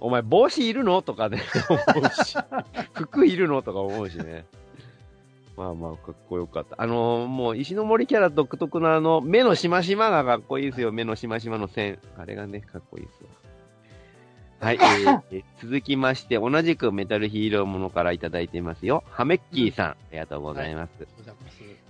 [0.00, 1.00] お前帽子いるの？
[1.02, 2.36] とかね、思うし。
[2.94, 3.62] 服いるの？
[3.62, 4.46] とか思うしね。
[5.56, 6.80] まあまあ、かっこよかった。
[6.80, 10.92] あのーもう、石の森キャラ独特のあの、目のしましまがかっこいいですよ。
[10.92, 11.98] 目のしましまの線。
[12.16, 13.30] あれがね、かっこいいですわ。
[14.60, 19.04] はい、 えーえー続きまして、同じくメタルヒーローものからいただいてますよ。
[19.10, 20.92] ハメッキーさん、ありがとうございます。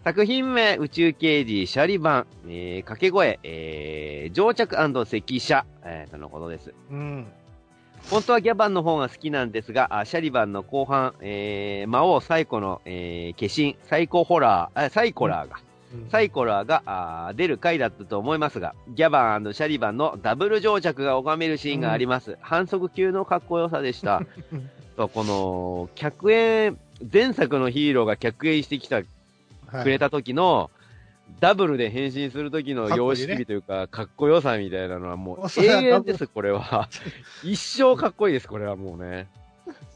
[0.04, 6.74] 作品名、宇宙刑事、シャリバン、えー掛け声、えー、乗着赤車、えー、とのことです。
[6.90, 7.26] うん。
[8.10, 15.56] 本当はギャバンの方が好きなんですが、あシャリバンの後半、えー、魔王サイコの、えー、化身、サイコホラー、あサイコラーが、
[16.10, 22.38] サイコラーがあー出る回だったと思いますが、ギャバンシャリバンのダブル乗着が拝めるシーンがあります。
[22.40, 24.22] 反則級のかっこよさでした。
[24.96, 26.78] そうこの、客演、
[27.10, 29.06] 前作のヒーローが客演してきた、はい
[29.82, 30.70] くれた時の、
[31.40, 36.88] ダブルで変身する時の様式美というか、かっこよさみたいなのはもう 永遠です、これは。
[37.42, 39.28] 一生かっこいいです、これはもうね。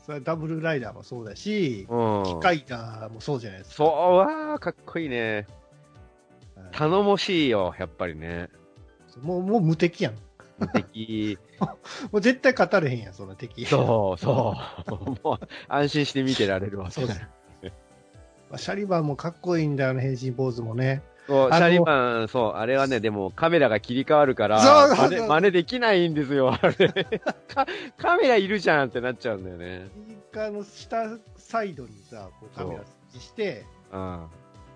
[0.05, 2.23] それはダブルライダーもそうだし、うん。
[2.25, 3.77] 機械ダーもそうじゃないですか。
[3.77, 5.35] そう、わー、かっこいいね。
[5.35, 5.47] はい
[6.73, 8.49] 頼もしいよ、やっぱりね。
[9.23, 10.15] もう、もう無敵やん。
[10.59, 11.39] 無敵。
[12.13, 13.67] もう絶対勝たれへんやん、その敵。
[13.67, 14.55] そう、そ
[14.89, 14.95] う。
[15.23, 17.21] もう、安心して見てられるわけそうです。
[18.49, 21.03] まあシャリバンもかっこいいんだよね、変身ポーズもね。
[21.27, 26.89] そう、シャリバン、そう、あれはね、でもカメラが切り替わるから、そう真似真似できないんですよ、あれ。
[27.53, 27.67] か
[27.97, 29.89] カメラいるじゃんってなっちゃうんだよね。
[30.07, 34.27] 右側の下サイドにさ、こうカメラ設置して、うん。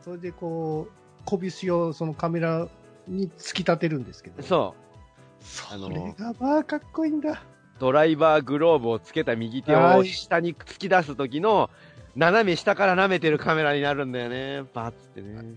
[0.02, 2.66] それでこう、拳をそのカメラ
[3.06, 4.42] に突き立てるんですけど。
[4.42, 5.44] そう。
[5.44, 7.42] そあのれがまあかっこいいんだ。
[7.78, 11.70] ドライバーグローブをつけた右手をはい下に突き出す時の、
[12.16, 14.64] 斜め下から舐めてるカメラになるんだよね。
[14.74, 15.54] バッつってね。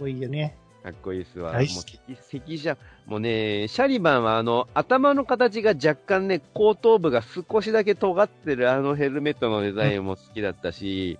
[0.00, 0.56] かっこいいよね。
[0.82, 1.52] かっこいいっすわ。
[1.52, 11.18] 大好きもう赤赤じゃ、もうね、シャリバンはあの、頭の形が若干ね、後頭部が少しだけ尖ってるあのヘルメットのデザインも好きだったし、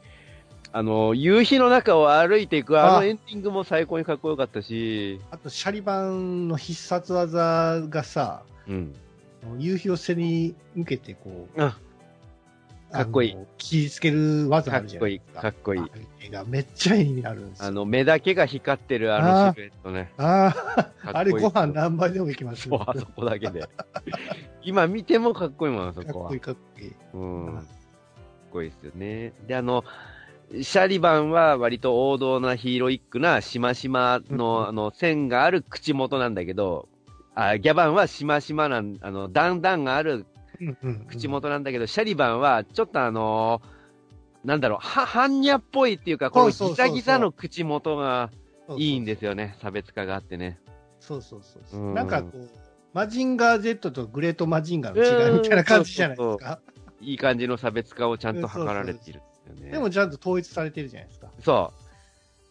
[0.72, 8.94] あの、夕日の中を歩いていくあのあエンディングも最高にかっこよかったし、あと、シャリバンの必殺技がさ、うん。
[9.58, 11.76] 夕日を背に向けてこう、あ、
[12.92, 13.46] かっこいいあの。
[13.56, 15.42] 切りつける技あるじかっこいい、ゃないですか。
[15.42, 16.30] かっこいい。
[16.30, 17.66] がめっちゃ絵になるんですよ。
[17.66, 20.12] あの、目だけが光ってるあのシルエットね。
[20.18, 22.82] ああ、かっこいいあれご飯何杯でもいきますよ。
[22.88, 23.68] あそこだけで。
[24.62, 26.40] 今見てもかっこいいもん、あそこはかっこいい。
[26.40, 26.92] かっこいい。
[27.14, 27.54] うん。
[27.54, 27.64] かっ
[28.52, 29.32] こいいですよね。
[29.46, 29.84] で、あの、
[30.62, 36.88] シャリバンは割と王道なヒーロイックなしましまうんの、あの、線がある口元なんだけど、
[37.36, 40.26] あギャバンはしましまなん、あの、段々がある
[40.60, 43.62] うんうん口元なんだけど、シャリバンはちょっとあの
[44.44, 49.56] なんだろう、は、般若っぽいっていうか、このギそうそうそうそうザギザの口元がそうそういいんですよね。
[49.60, 50.58] 差別化があってね。
[50.98, 52.48] そうそうそうそううんなんかこう、
[52.92, 56.60] マジンガー Z とグレートマジンガーの違いみたいな感じじゃないですか？
[57.00, 59.70] いい感じの差別化をちゃんと図られているんですよね。
[59.70, 61.30] でもちゃんと統一されてるじゃないですか。
[61.42, 61.72] そ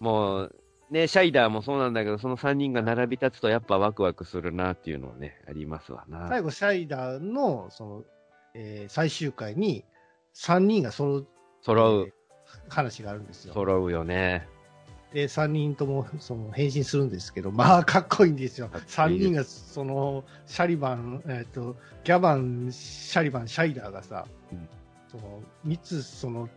[0.02, 0.04] う。
[0.04, 0.56] もう、
[0.90, 6.28] ね、シャイダーもそうなんだけど、その3人が並び立つとやっぱワクワクするなっていうのはね、ありますわな。
[6.28, 8.04] 最後、シャイダーの、その、
[8.56, 9.86] えー最終回に、
[10.36, 11.28] 3人が揃う、
[11.62, 12.20] 揃う、えー
[12.70, 13.54] 話があるんですよ。
[13.54, 14.48] 揃うよね。
[15.14, 18.70] で、3人とも、その、変身するんですけど、まあ、かっこいいんですよ。
[18.70, 24.70] かっこい3いです人が、その、シャリバン、えっ、と、ギャバン、シャリバン、シャイダーがさ、うん
[25.08, 26.48] その、3つ、その、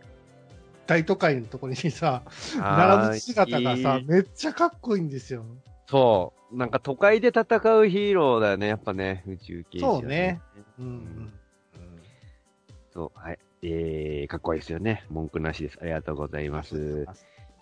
[0.85, 2.23] 大都会のところにさ、
[2.57, 5.45] 並ぶ姿がさめっちゃかっこいいんですよ。
[5.87, 6.57] そう。
[6.57, 7.43] なんか都会で戦
[7.77, 10.41] うヒーローだよね、やっぱね、宇宙系、そうね。
[10.79, 11.33] うんうん。
[12.93, 13.39] そう、はい。
[13.63, 15.05] えー、かっこいいですよね。
[15.09, 15.77] 文句なしです。
[15.81, 17.07] ありがとうございます。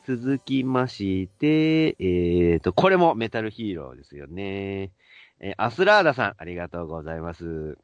[0.06, 4.92] 続きまして、えーと、これもメタルヒーローですよね。
[5.40, 7.78] えーアスラーダさん、ありがとうございます。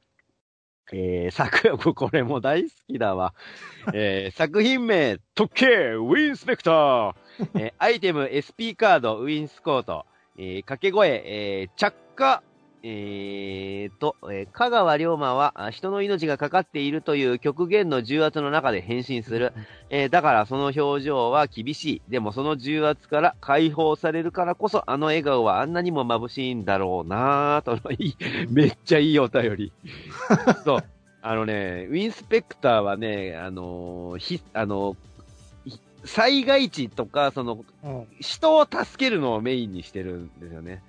[0.93, 3.33] えー、作、これも大好きだわ。
[3.93, 7.13] えー、作品名、特警ウィンスペクター、
[7.55, 10.05] えーアイテム SP カードウィンスコート、
[10.38, 12.41] えー、掛け声、えー、着火
[12.84, 19.53] えーと、えー香川龍馬はあ人の命がかかっているという極限の重圧の中で変身する。
[19.89, 22.01] えーだからその表情は厳しい。
[22.09, 28.15] でもその重圧から解放されるからこそ、あの笑顔はあんなにも眩しいんだろうなぁと、いい
[28.49, 29.71] めっちゃいいお便り。
[30.63, 30.84] そう。
[31.21, 34.95] あのね、ウィンスペクターはね、あのーひ、あの
[35.65, 38.07] ひ災害地とか、その、うん。
[38.19, 40.82] 人を助けるのをメインにしてるんですよね。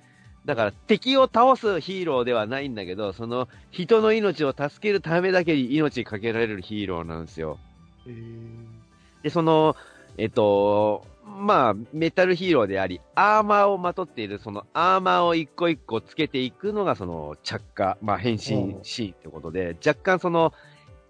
[0.49, 7.59] だから敵を倒すヒーローではないんだけど、その人の命を助けるためだけに命かけられるヒーローなんですよ。
[8.07, 8.79] えー
[9.23, 9.77] で、その、
[10.17, 20.55] えっと、まあ、メタルヒーローであり、アーマーをまとっている、そのアーマーを一個一個つけていくのが、その着火、まあ変身シーンってことで、若干その、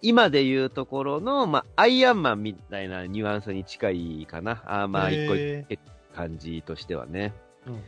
[0.02, 4.64] 今で言うところの、まあ、アイアンマンみたいなニュアンスに近いかな。
[4.66, 7.32] アーマー一個一個感じとしてはね。
[7.66, 7.80] うんうん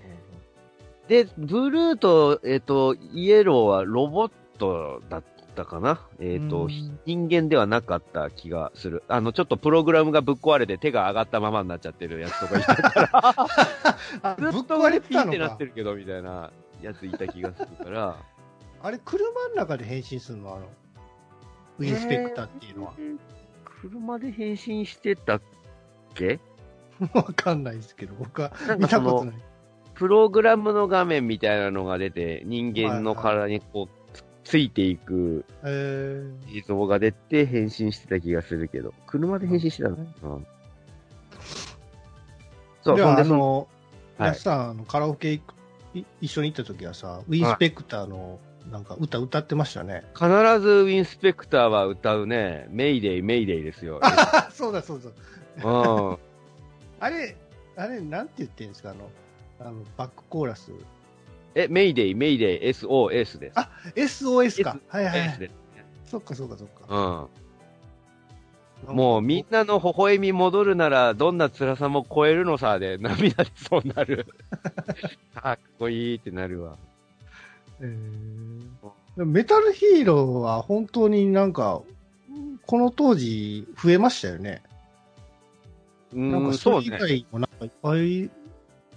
[1.11, 5.25] で、ブルーと、えっ、と、イエローはロボットだっ
[5.57, 6.01] たかな？
[6.21, 9.03] えっ、と、うん人間ではなかった気がする。
[9.09, 13.11] あの、ちょっとプログラムがぶっ壊れて手が上がったままになっちゃってるやつとかいたから、
[14.23, 18.17] あずっとぶっ壊れピーってなってるけど、みたいなやついた気がするから。
[18.81, 20.67] あれ、車の中で変身するのあの、
[21.81, 22.93] ウィンスペクターっていうのは。
[22.99, 23.19] えー
[23.83, 25.43] 車で変身してたっ
[26.15, 26.39] け？
[27.15, 29.35] わかんないですけど、僕は見たことない。、
[30.01, 36.25] プログラムの画面みたいなのが出て、人間の体にこう、つついていくえ
[36.55, 40.39] 映像が出て変身してた気がするけど、車で変身してたのかな、
[42.83, 43.69] そう、でその、あの、
[44.17, 45.55] はいやすさん、あのカラオケ行く
[45.93, 48.39] い一緒に行った時はさ、ウィンスペクターの
[48.71, 50.05] なんか歌歌ってましたね。
[50.15, 50.29] 必
[50.61, 54.01] ずウィンスペクターは歌うね、メイデイ、メイデイですよ。
[54.03, 55.03] あ、 そうだそう
[55.63, 55.69] だ。
[55.69, 56.19] うん。
[57.01, 57.37] あれ、
[57.77, 59.11] あれ、なんて言ってんですか、あの、
[59.61, 60.73] あのバックコーラス。
[61.55, 63.53] え、メイデイ、メイデイ、SOS です。
[63.59, 64.79] あ SOS か。
[64.89, 65.51] はいはいはい。
[66.05, 67.29] そっかそっかそっか。
[68.89, 68.95] うん。
[68.97, 74.27] もうみんなの微笑み戻るなら、どんな辛さも超えるのさで、涙でそうなる。
[75.35, 76.79] かっこいいってなるわ。
[77.81, 78.61] えー
[79.17, 81.83] メタルヒーローは本当になんか、
[82.67, 84.63] この当時増えましたよね。
[86.13, 86.91] うなんん、かそれ以。
[86.91, 88.31] 外もなんかいっぱい、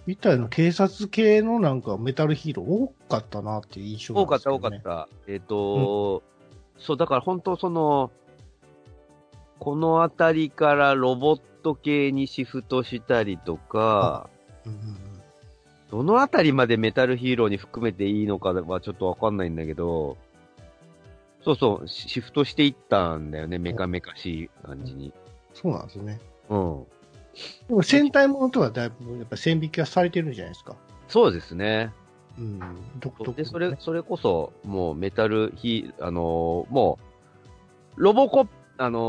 [0.06, 4.54] みたいな警察系のなんかメタルヒーロー多かったなっていう印象なん多かった。
[4.54, 5.08] 多かった。
[5.28, 6.24] えっ、と、
[6.78, 8.12] そう、だから本当その、
[9.60, 14.30] このあたりからロボット系にシフトしたりとか、
[14.66, 15.14] うんうんうん
[15.94, 20.18] どのあたりまでメタルヒーローに含めていいのかはちょっとわかんないんだけど、
[21.46, 25.14] そうそう、シシフトしていったんだよね、メカメカしい感じに。
[25.54, 26.20] そうなんですね。
[26.50, 26.84] うん。
[27.68, 30.76] でも戦隊ものとはだいぶやっぱ線引きはされてるんじゃないですか。
[31.08, 31.92] そうですね。
[32.38, 32.60] うん。
[33.00, 37.00] 独特、で、それ、それこそ、もうメタルヒー、あのーも
[37.98, 39.00] う、ロボコップ、あの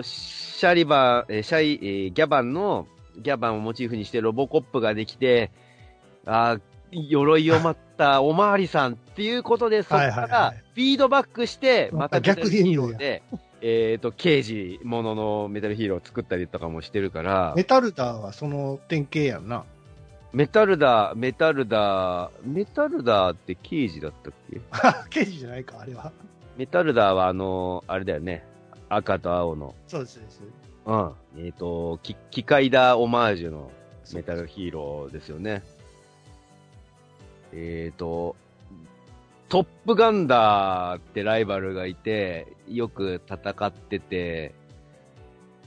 [0.00, 2.86] ーシャリバー、えーシャイ、えーギャバンの、
[3.18, 5.50] ギャバンをモチーフにしてロボコップができて、
[6.26, 6.60] あー
[6.92, 13.22] 鎧を待ったおまわりさんっていうことで、そこからいフィードバックして、また逆に言うやんヒーローで、
[13.62, 19.64] えっ、と、刑事もののメタルヒーローを作ったりとかもしてるから、メタルダーはその典型やんな。
[20.32, 24.60] メタルダー、メタルダー、メタルダーって刑事だったっけ？
[25.24, 26.12] 刑事じゃないか、あれは。
[26.56, 28.44] メタルダーはあのあれだよね。
[28.88, 29.74] 赤と青の。
[29.86, 30.42] そうです、そうです。
[30.86, 31.12] うん。
[31.36, 33.70] えっ、と、き機械だオマージュの
[34.14, 35.62] メタルヒーローですよね。
[37.52, 38.36] えっ、と、
[39.50, 44.54] トップガンダーってライバルがいて、よく戦ってて、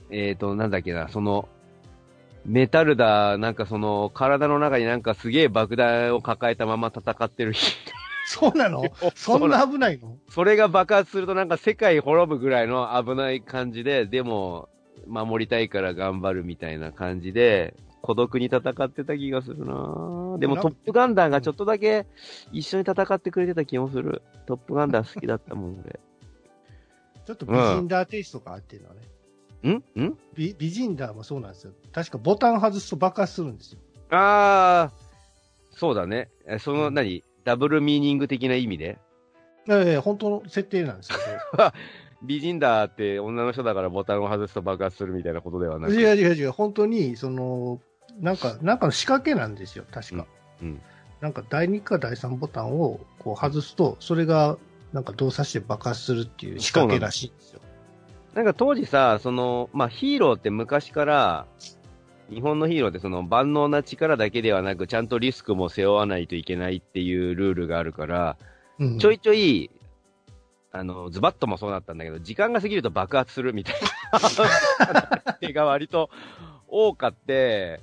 [0.09, 1.49] えっ、と、なんだっけな、その、
[2.45, 7.75] メタルダー、なんかその、体の中になんかすげえ爆弾を抱えたまま戦ってるヒ
[8.25, 8.83] そうなの？
[9.15, 10.17] そんな危ないの？
[10.29, 14.69] それが爆発するとなんか世界滅ぶぐらいの危ない感じで、でも、
[15.07, 22.05] 守りたいから頑張るみたいな感じで、孤独に戦ってた気がするなぁでもトップガンダーがちょっとだけ
[22.51, 24.21] 一緒に戦ってくれてた気もする。
[24.45, 25.99] トップガンダー好きだったもん、俺。
[27.25, 29.01] ちょっと美人ダーテイストがあってるのはね。
[29.95, 30.03] ん？
[30.03, 30.17] ん？
[30.35, 31.71] 美美人ダーもそうなんですよ。
[31.93, 33.79] 確かボタン外すと爆発するんですよ。
[34.11, 36.29] あー、そうだね。
[36.45, 37.23] えその、うん何？
[37.45, 38.97] ダブルミーニング的な意味で？
[39.69, 41.15] ええ本当の設定なんですけ
[41.57, 41.71] ど。
[42.23, 47.81] 美人だって女の人だからボタンを外すと爆発するみたいなことではなく違う違う違う、本当に、その、
[48.19, 50.25] なんか、なんかの仕掛けなんですよ、確か。
[50.61, 50.67] うん。
[50.67, 50.81] うん。
[51.21, 54.57] なんか第2か第3ボタンをこう外すと、それが
[54.91, 57.61] なんか動作して爆発するっていう仕掛けらしいんですよ。
[58.33, 61.45] なんか当時さ、その、まあ、ヒーローって昔から、
[62.29, 68.37] 日本のヒーローってその万能な力だけではなく、ちゃんとリスクも背負わないといけないっていうルールがあるから、
[68.79, 68.97] うん。
[68.97, 69.69] ちょいちょい、
[70.71, 73.75] あの、ズバッともそうだったんだけど、時間が過ぎると爆発するみたい
[74.11, 75.33] な。
[75.39, 76.09] 手が割と
[76.67, 77.81] 多かって、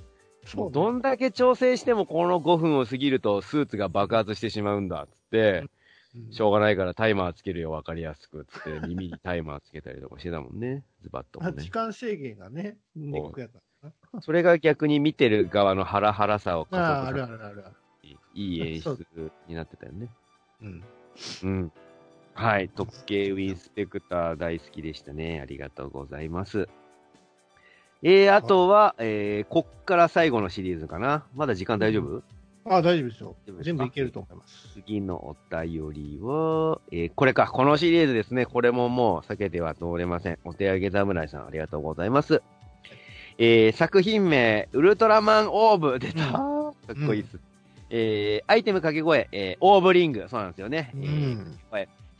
[0.71, 5.69] どんだけ調整してもこの5分を過ぎるとスーツが爆発してしまうんだっつって、うん
[6.31, 10.83] しょうがないからタイマーつけるよ、わかりやすくっつって、 耳にタイマーつけたりとかしてたもんね。
[11.01, 11.69] ズバッともねあ時。
[11.69, 17.71] 間制限がね、ネックやからそれが逆に見てる側のハラハラさを加速さ。
[18.01, 20.09] せていい演出になってたよね。
[20.61, 20.83] うん。
[21.43, 21.71] うん。
[22.33, 22.69] はい。
[22.69, 25.39] 特計ウィンスペクター大好きでしたね。
[25.41, 26.67] ありがとうございます。
[28.03, 31.25] えー、あとは、えー、こっから最後のシリーズかな。
[31.35, 32.23] まだ時間大丈夫、
[32.65, 34.69] ああ、大丈夫ですよ全部いけると思います。
[34.73, 37.47] 次のお便りは、えー、これか。
[37.47, 38.45] このシリーズですね。
[38.45, 40.39] これももう避けては通れません。
[40.45, 42.41] お手上げ侍さん、ありがとうございます。
[43.37, 45.99] えー、作品名、ウルトラマンオーブ。
[45.99, 46.31] 出た。
[46.31, 47.39] かっこいいです。
[47.89, 50.25] えー、アイテム掛け声、えー、オーブリング。
[50.29, 50.91] そうなんですよね。
[50.95, 51.59] うえーん。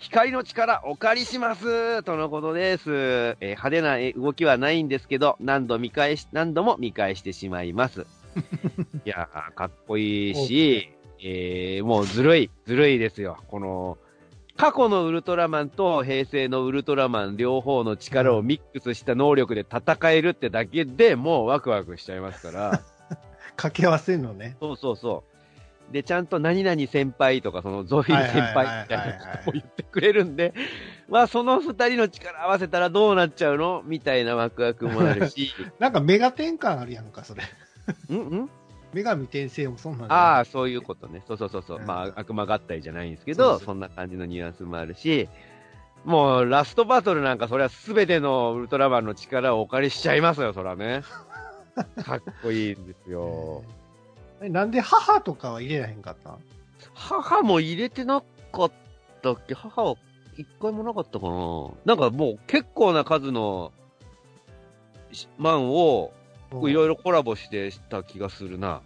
[0.02, 2.92] 光の力お借りしますとのことです。
[2.92, 8.08] えー派手なえー動きはないんですけど、何度見返し、何度も見返してしまいます。
[9.06, 10.90] いやー、かっこいいし、
[11.20, 13.38] えー、もうずるい、ずるいですよ。
[13.48, 14.00] この、
[14.58, 22.82] 過去のウルトラマンと平成のウルトラマン両方の力をミックスした能力で戦えるってだけでもうワクワクしちゃいますから。
[23.56, 24.58] 掛け合わせるのね。
[24.60, 25.31] そうそうそう。
[25.92, 30.54] で、ちゃんと何々先輩とか、そのゾフィー先輩みたいなことも言ってくれるんで、
[31.10, 33.84] まあその二人の力合わせたらどうなっちゃうの？
[33.86, 37.44] みたいなワクワクもあるし、 なんかメガ転換あるやんか、それ。
[38.16, 38.50] んん？
[38.94, 41.22] 女神転生もそんなんじゃああ、そういうことね。
[41.28, 41.80] そうそうそうそう。
[41.80, 45.30] うんまあ悪魔合体じゃないんですけど、そんな感じのニュアンスもあるし、
[46.04, 51.04] もうラストバトルなんかそれは全てのウルトラマンの力をお借りしちゃいますよ、そらね。
[52.04, 53.64] かっこいいんですよ。
[54.42, 56.38] えなんで母とかは入れらへんかったん？
[56.94, 58.22] 母も入れてな
[58.52, 58.72] かっ
[59.22, 59.54] たっけ？
[59.54, 59.96] 母は
[60.38, 63.72] 一回もなかったかななんかもう結構な数の
[65.12, 66.12] しマンを
[66.64, 68.82] いろいろコラボしてした気がするな。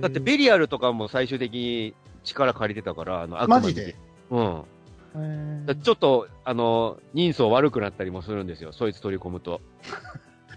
[0.00, 3.96] だってベリアルとかも最終的に力借りてたから、あの、マジで？
[4.30, 4.62] うん。
[5.82, 8.72] ちょっと、あの、人相悪くなったりもするんですよ。
[8.72, 9.60] そいつ取り込むと。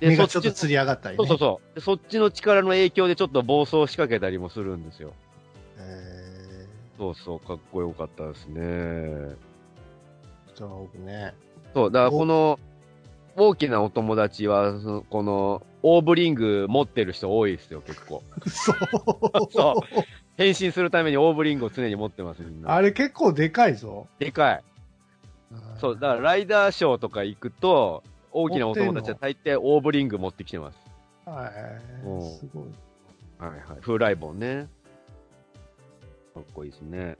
[0.02, 1.26] 目がそっちちょっと釣り上がったりね。
[1.26, 1.82] そうそうそうで。
[1.82, 5.14] そっちの力の影響でちょっと暴走しかけたりもするんですよ。
[5.78, 6.68] へ
[6.98, 8.62] そうそう、かっこよかったですね。
[8.62, 9.36] ー
[10.56, 11.34] そうね。
[11.74, 12.60] そう、だからこの、
[13.36, 18.24] 大きなお友達は、そのこの、オーブリング持ってる人多いですよ、結構。
[18.48, 18.76] そう。
[19.52, 19.84] そ
[20.38, 22.74] 変身するためにオーブリングを常に持ってます、みんな。
[22.74, 24.08] あれ結構でかいぞ。
[24.20, 24.64] でかい。
[25.80, 28.04] そう、だからライダーショーとか行くと、
[28.38, 30.77] 大きなお友達は大抵オーブリング持ってきてます。
[31.25, 31.49] は
[32.03, 32.21] いうん。
[32.21, 32.63] すごい。
[33.39, 33.81] はいはい。
[33.81, 34.67] 風来盆ね。
[36.33, 37.17] かっこいいですね。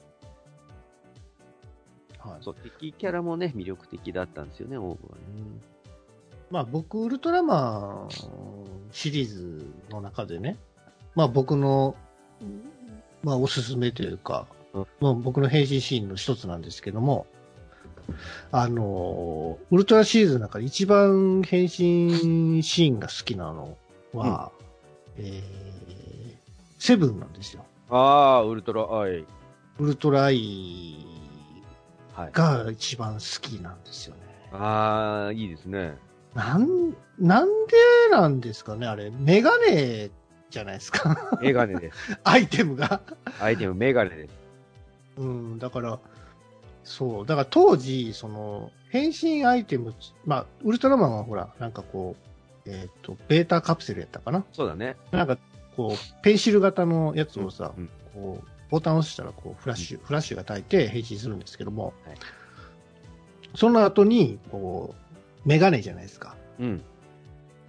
[2.20, 2.44] はい。
[2.44, 5.16] そう、敵キャラもね、魅力的だったんですよね、オーブはね。
[6.52, 8.10] まあ僕、ウルトラマン
[8.92, 10.58] シリーズの中でね、
[11.16, 11.96] まあ僕の、
[13.24, 17.26] まあおすすめというか、うんまあ僕の変身シーンの一つなんですけども、
[18.52, 23.78] あの、ウルトラシリーズの中で一番変身シーンが好きなの
[24.14, 24.52] は、
[25.18, 26.36] えー、
[26.80, 27.66] セブンなんですよ。
[27.90, 29.26] ああ、ウルトラアイ。
[29.80, 31.06] ウルトラアイ
[32.14, 32.30] はい。
[32.32, 34.22] が一番好きなんですよね。
[34.54, 35.98] ああ、いいですね。
[36.34, 37.76] なん、なんで
[38.12, 39.12] なんですかね、あれ。
[39.12, 40.10] メガネ
[40.50, 41.38] じゃないですか。
[41.42, 42.18] メガネです。
[42.24, 43.02] アイテムが。
[43.40, 44.34] アイテムメガネです。
[45.18, 46.00] うん、だから、
[46.86, 47.26] そう。
[47.26, 49.94] だから当時、その、変身アイテム、
[50.26, 52.16] まあ、ウルトラマンはほら、なんかこ
[52.66, 54.46] う、えっ、と、ベータカプセルやったかな？
[54.54, 54.96] そうだね。
[55.12, 55.38] なんか、
[55.76, 62.18] こう、ペンシル型のやつをさ、うんこう、ボタンを押したら、こう、フラッシュ、フラッシュが焚いて変身するんですけども、はい
[63.58, 64.94] その後に、こ
[65.46, 66.36] う、メガネじゃないですか。
[66.60, 66.84] うん。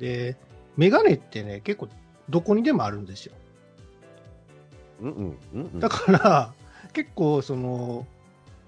[0.00, 0.36] で、
[0.76, 1.88] メガネってね、結構、
[2.28, 3.34] どこにでもあるんですよ。
[5.00, 5.38] うんうん。
[5.54, 5.78] うんうん。
[5.78, 6.54] だから、
[6.92, 8.04] 結構、その、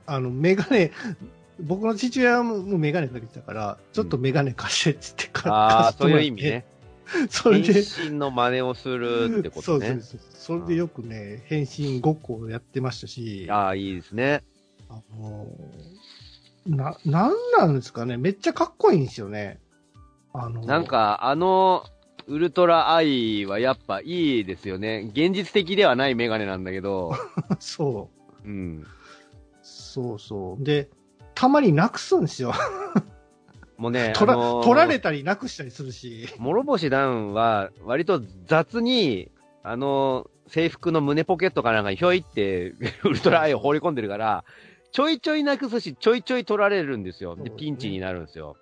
[0.09, 0.91] あの、メガネ、
[1.61, 6.65] 僕の父親もメガネかけてたから、ちょっとメガネ貸してっつってか、ああ、そう貸してもらっていう意味ね。。
[7.31, 9.87] それ変で、身の真似をするってことね。
[9.89, 10.21] そうそうそう。
[10.33, 14.43] それでよくね、変身ごっこをやってましたし、あああ、いいですね。
[15.19, 15.47] の
[16.67, 19.59] な、なんなんですかね、めっちゃかっこいいんですよね。
[20.33, 21.85] あの、なん、か、あの、
[22.27, 25.11] ウルトラアイはやっぱいいですよね。
[25.13, 27.13] 現実的ではないメガネなんだけど、
[27.59, 28.11] そ
[28.45, 28.49] う。
[28.49, 28.87] うん。
[29.89, 30.65] そうそう。
[30.65, 30.91] で、
[31.35, 32.53] たまになくすんですよ。
[33.79, 36.29] もうね、 取ら、あのー取られたりなくしたりするし。
[36.39, 39.31] 諸星ダウンは割と雑に、
[39.63, 42.75] あの、制服の胸ポケットかなんかにひょいって
[43.05, 44.45] ウルトラアイを放り込んでるから、
[44.93, 47.37] ちょいちょいなくすし、ちょいちょい取られるんですよ。
[47.37, 48.57] で、ピンチになるんですよ。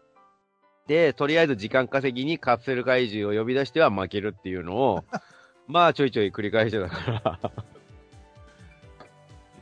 [0.86, 5.04] で、とりあえず時間稼ぎにカプセル怪獣を呼び出しては負けるっていうのを、
[5.66, 7.52] まあちょいちょい繰り返してたから。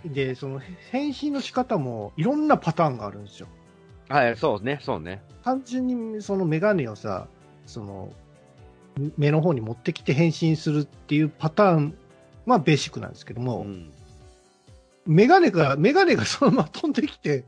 [0.04, 3.48] で、その変身の仕方もいろんなパターンがあるんですよ。
[4.08, 5.22] はい、そうね、そうね。
[5.42, 7.26] 単純にそのメガネをさ、
[7.66, 8.12] その、
[9.16, 11.98] 目の方に持ってきて変身するっていうパターン
[12.46, 13.92] はベーシックなんですけども、うん。
[15.06, 17.44] メガネが、メガネがそのまま飛んできて、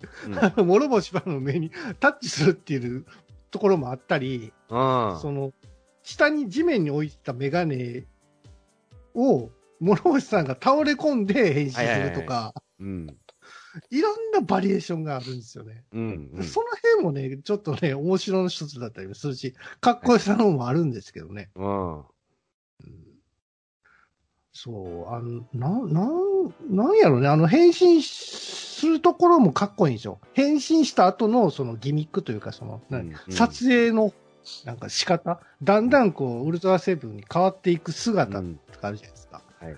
[0.56, 0.78] うん。
[0.78, 3.06] 諸星番の目にタッチするっていう
[3.50, 5.52] ところもあったり、うんその、
[6.02, 8.04] 下に地面に置いてたメガネ
[9.14, 9.50] を、
[9.80, 13.16] 諸星さんが倒れ込んで変身するとか、うん。
[13.90, 15.84] いろんなバリエーションがあるんですよね。
[15.92, 16.30] うん。
[16.34, 21.50] うんその辺もね、ちょっとね、面白の一つだったりもするし、かっこよさのもあるんですけどね。
[21.54, 22.04] うん。
[24.52, 30.18] そう、あの、なん、なん、なんやろね、あの、変身するところもかっこいいんですよ。
[30.32, 34.14] 変身した後のそのギミックというか、その、何うん撮影の、
[34.64, 39.42] なんか仕方、だんだんこう、ウルトラセブンに変わっていく姿うんとかあるじゃないですか。
[39.60, 39.76] はい。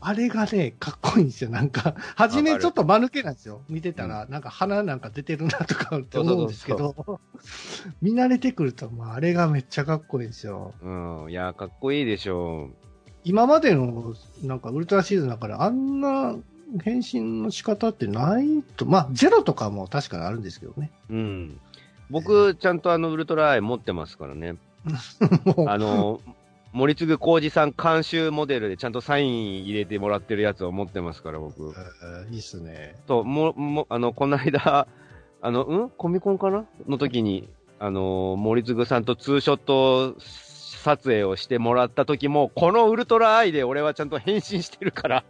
[0.00, 1.50] あれがね、かっこいいんですよ。
[1.50, 3.62] なんか、初めちょっと間抜けなんですよ。
[3.68, 7.20] 見てたら、なんか鼻なんか出てるなとかって思うんですけど、
[8.00, 10.72] 見慣れてくると、まあ、あれがめっちゃかっこいいんですよ。
[10.82, 10.88] う
[11.26, 11.30] ん。
[11.30, 12.70] いや、かっこいいでしょ
[13.24, 14.14] 今までの、
[14.44, 16.36] なんか、ウルトラシーズンだから、あんな
[16.84, 20.92] 変身の仕方ってないと、まあ、ゼロとかも確かにあるんですけどね。
[21.10, 21.14] う。
[21.14, 21.60] うん。
[22.10, 24.56] 僕、ちゃんとあの、ウルトラアイ持ってますからね。
[25.66, 26.20] あの、
[26.72, 31.62] 森次浩二さん監修モデルでちゃんとサイン入れてもらってるやつを持ってますから、僕。
[31.62, 32.96] えーいいっすね。
[33.06, 34.86] と、も、も、あの、この間、
[35.40, 35.90] あの、ん？
[35.90, 36.66] コミコンかな？
[36.86, 37.48] の時に、
[37.78, 45.24] あの、森次さんとツーショット撮影をしてもらった時も、このウルトラアイで俺はちゃんと変身してるから、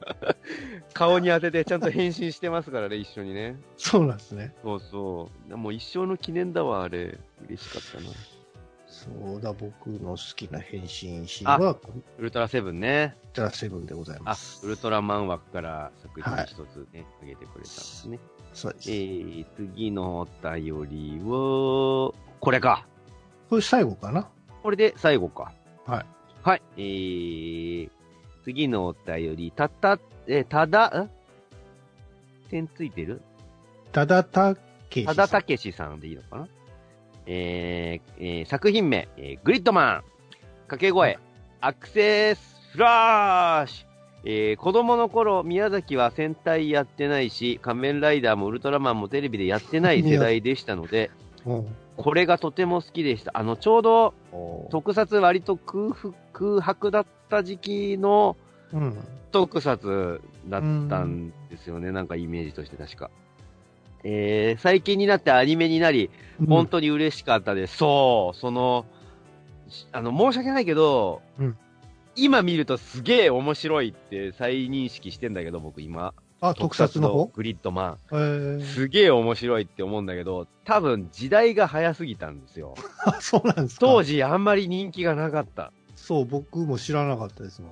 [0.94, 3.58] 顔に当ててちゃんと変身してますからね、一緒にね。
[3.76, 4.54] そうなんですね。
[4.62, 5.56] そうそう。
[5.56, 7.18] もう一生の記念だわ、あれ。
[7.46, 8.14] 嬉しかったな。
[8.98, 10.88] そうだ、僕の好きな変身
[11.28, 11.78] シーンは、ウ
[12.18, 13.16] ウルトラセブンね。
[13.26, 18.18] ルトラセブンでございまあす。、ウルトラマン枠から作品一つね、あげてくれたんですね。
[18.52, 18.90] そうです。
[18.90, 22.86] えー、次のお便りを、これか。
[23.48, 24.28] これ最後かな？
[24.62, 25.52] これで最後か。
[25.86, 26.06] はい。
[26.42, 26.62] はい。
[26.76, 27.90] えー、
[28.42, 31.10] 次のお便り、たった、えーただ、ん？
[32.50, 33.22] 点ついてる？
[33.92, 34.56] ただた
[34.90, 35.14] けしさん。
[35.14, 36.48] ただたけしさんでいいのかな？
[37.30, 40.02] えーえー作品名、えーグリッドマン、
[40.62, 41.18] 掛け声、
[41.60, 42.40] アクセス
[42.72, 43.86] フラッシュ、
[44.24, 51.10] えー子供の頃、宮崎は戦隊やってないし、仮面ライダーもウルトラマンもテレビでやってない世代でしたので、
[51.44, 51.76] うん。
[51.98, 53.32] これがとても好きでした。
[53.34, 58.36] あの、ちょうどお特撮割と空腹空白だった時期の
[58.72, 58.96] うん。
[59.32, 61.92] 特撮だったんですよね。
[61.92, 63.10] なんかイメージとして確か。
[64.10, 66.08] えー、最近になってアニメになり、
[66.48, 67.76] 本当に嬉しかったです。
[67.76, 68.86] そう、その、
[69.68, 71.56] しあの、申し訳ないけど、うん
[72.20, 76.14] 今見るとすげえ面白いって再認識してんだけど、僕今。
[76.40, 77.26] あ、特撮の方？
[77.26, 78.18] グリッドマえン。
[78.58, 82.74] ー、すげえ面白いって思うんだけど、多分時代が早すぎたんですよ。
[83.04, 83.86] あ、そうなんですか？
[83.86, 85.72] 当時あんまり人気がなかった。
[85.94, 87.70] そう、僕も知らなかったですもん。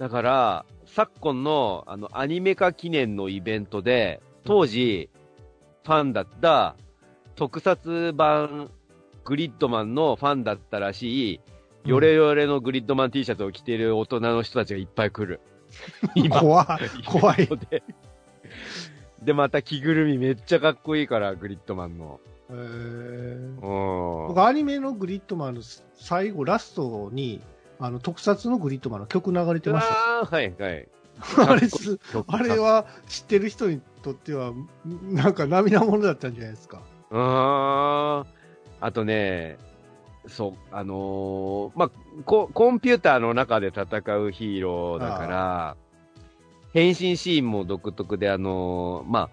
[0.00, 5.09] だから、昨今のあのアニメ化記念のイベントで、当時、
[5.84, 6.76] ファンだった
[7.36, 8.70] 特撮版
[9.24, 11.40] グリッドマンのファンだったらしい、
[11.84, 15.40] ヨレヨレのグリッドマン T シャツを着てる大人の人たちがいっぱい来る。
[16.14, 17.04] 今、怖い。
[17.04, 17.82] 怖いで。
[19.22, 22.20] で、また着ぐるみめっちゃかっこいいから、グリッドマンの。
[22.50, 24.28] えーうん。
[24.28, 25.62] 僕、アニメのグリッドマンの
[25.94, 27.40] 最後、ラストに、
[27.78, 30.20] あの、特撮のグリッドマンの曲流れてました。
[30.20, 30.88] あーはいはい。
[31.46, 34.52] あれす、あれは知ってる人にとっては、
[35.02, 36.82] なんか涙ものだったんじゃないですか。
[37.10, 38.26] うーん。
[38.82, 39.58] あとね、
[40.26, 41.90] そう、あのーまあ
[42.24, 43.84] コ、コンピューターの中で戦
[44.16, 45.76] うヒーローだから、
[46.72, 49.30] 変身シーンも独特で、あのーまあ、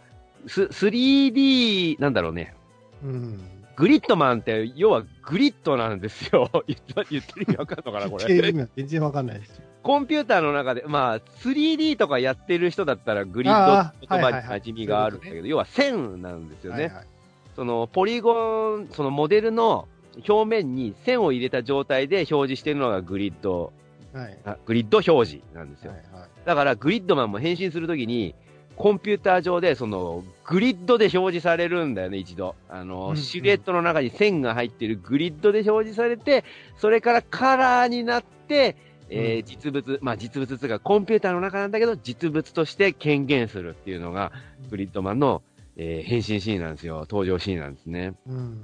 [0.47, 2.55] ス 3D、なんだろうね。
[3.03, 3.39] うん。
[3.75, 6.49] グリッドマンって、要はグリッドなんですよ。
[6.67, 8.67] 言った言ってる意味わかんのかな、これ。
[8.75, 9.66] 全然わかんないですよ。
[9.88, 16.83] コンピューターの中で、まあ、3D とかやってる人だったらグリッド言葉に馴染みがあるんだけど、要は線なんですよね。
[16.83, 17.07] はいはい
[17.55, 19.88] そのポリゴン、そのモデルの
[20.29, 23.73] 表面に線を入れた状態で表示しているのがグリッド、
[24.13, 24.38] はい。
[24.45, 25.91] あグリッド表示なんですよ。
[25.91, 28.35] はいはいだからグリッドマンも変身するときに、
[28.75, 32.53] コンピューター上でそのグリッドで表示されるんだよね、一度。
[32.69, 36.43] あの、うんうんシルエットの中に線が入ってるグリッドで表示されて、
[36.77, 38.75] それからカラーになって
[39.09, 44.31] えーうん実物、まあ実物というかコンピューターの中なんだけど、実物として権限するっていうのが、
[44.69, 45.41] グリッドマンの、
[45.77, 46.99] えー変身シーンなんですよ。
[47.09, 48.13] 登場シーンなんですね。
[48.27, 48.61] うん。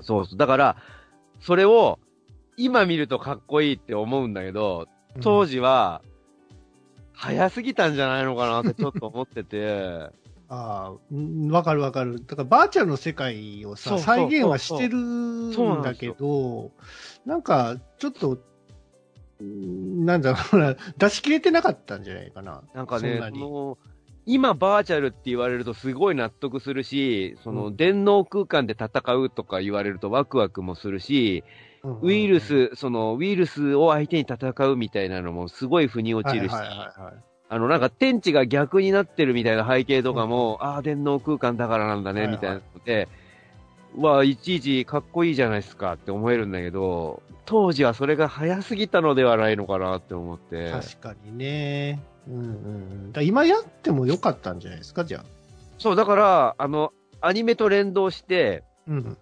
[0.00, 0.38] そうそう。
[0.38, 0.76] だから、
[1.40, 1.98] それを、
[2.56, 4.88] 今見るとかっこいいって思うんだけど、
[5.20, 5.54] 当時。
[5.56, 6.02] 時は、
[7.12, 10.08] 早すぎたんじゃないのかなってちょっと思ってて、
[10.50, 12.24] ああ、うんわかるわかる。
[12.24, 16.70] だからバーチャルの世界をさ、再現はしてるんだけど、
[17.26, 18.40] なんか、ちょっと、うん
[19.40, 22.62] なんだろうな、出し切れてなかったんじゃないかな。
[22.74, 23.78] なんかね、そ
[24.26, 27.76] 今バーチャルって言われるとすごい納得するし、その、うん。
[27.76, 31.44] 電脳空間で戦うとか言われるとワクワクもするし、
[31.82, 37.14] うんウイルス、その、ウイルスを相手に戦うみたいなのもすごい腑に落ちるし、はいはいはいはい。
[37.48, 42.36] あの、なんか天地が逆になってるみたいな背景とかも、ああ、電脳空間だからなんだね、はいはい。
[42.36, 43.08] みたいなので、わあ、い
[44.40, 50.70] ちいちかっこいいじゃないですかって思えるんだけど、当時はそれが早すぎたのではないのかなって思って。
[50.70, 52.00] 確かにね。
[52.28, 52.48] うんうんう
[53.08, 53.12] ん。
[53.12, 55.24] だ今やってもよかったんじゃないですか、じゃあ。
[55.78, 59.16] そう、だから、あの、アニメと連動して、うん。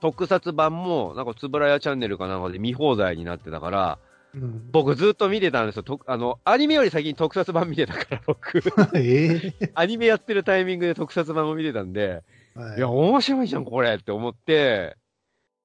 [0.00, 3.98] 特撮版も、なんか、つぶらやチャンネルかなんかで見放題になってたから、
[4.34, 5.82] うん、僕ずっと見てたんですよ。
[5.82, 8.62] とあの、アニメより先に特撮版見てたから、僕。
[8.94, 12.22] ええ アニメやってるタイミングで特撮版を見てたんで、
[12.56, 14.96] はいいや、面白いじゃん、これって思って、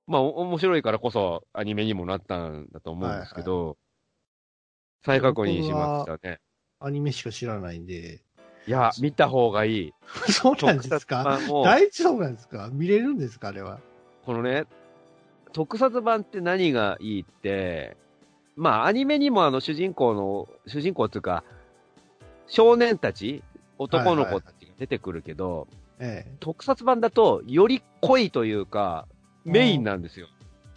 [0.07, 3.77] まあ、お面白いからこそアニメにもなったんだと思うんですけど、
[5.05, 6.39] 再確認しましたね。
[6.79, 8.21] アニメしか知らないんで。
[8.67, 9.93] いや、見た方がいい。
[10.31, 11.39] そうなんですか？
[11.63, 12.69] 大丈夫なんですか？
[12.71, 13.79] 見れるんですかあれは？
[14.25, 14.65] このね、
[15.53, 17.97] 特撮版って何がいいって、
[18.55, 21.43] まあ、アニメにもあの、主人公の、主人公っていうか、
[22.47, 23.43] 少年たち、
[23.77, 25.67] 男の子たちが出てくるけど、
[26.01, 26.31] ええ。
[26.39, 29.07] 特撮版だと、より濃いというか、
[29.45, 30.27] メインなんですよ。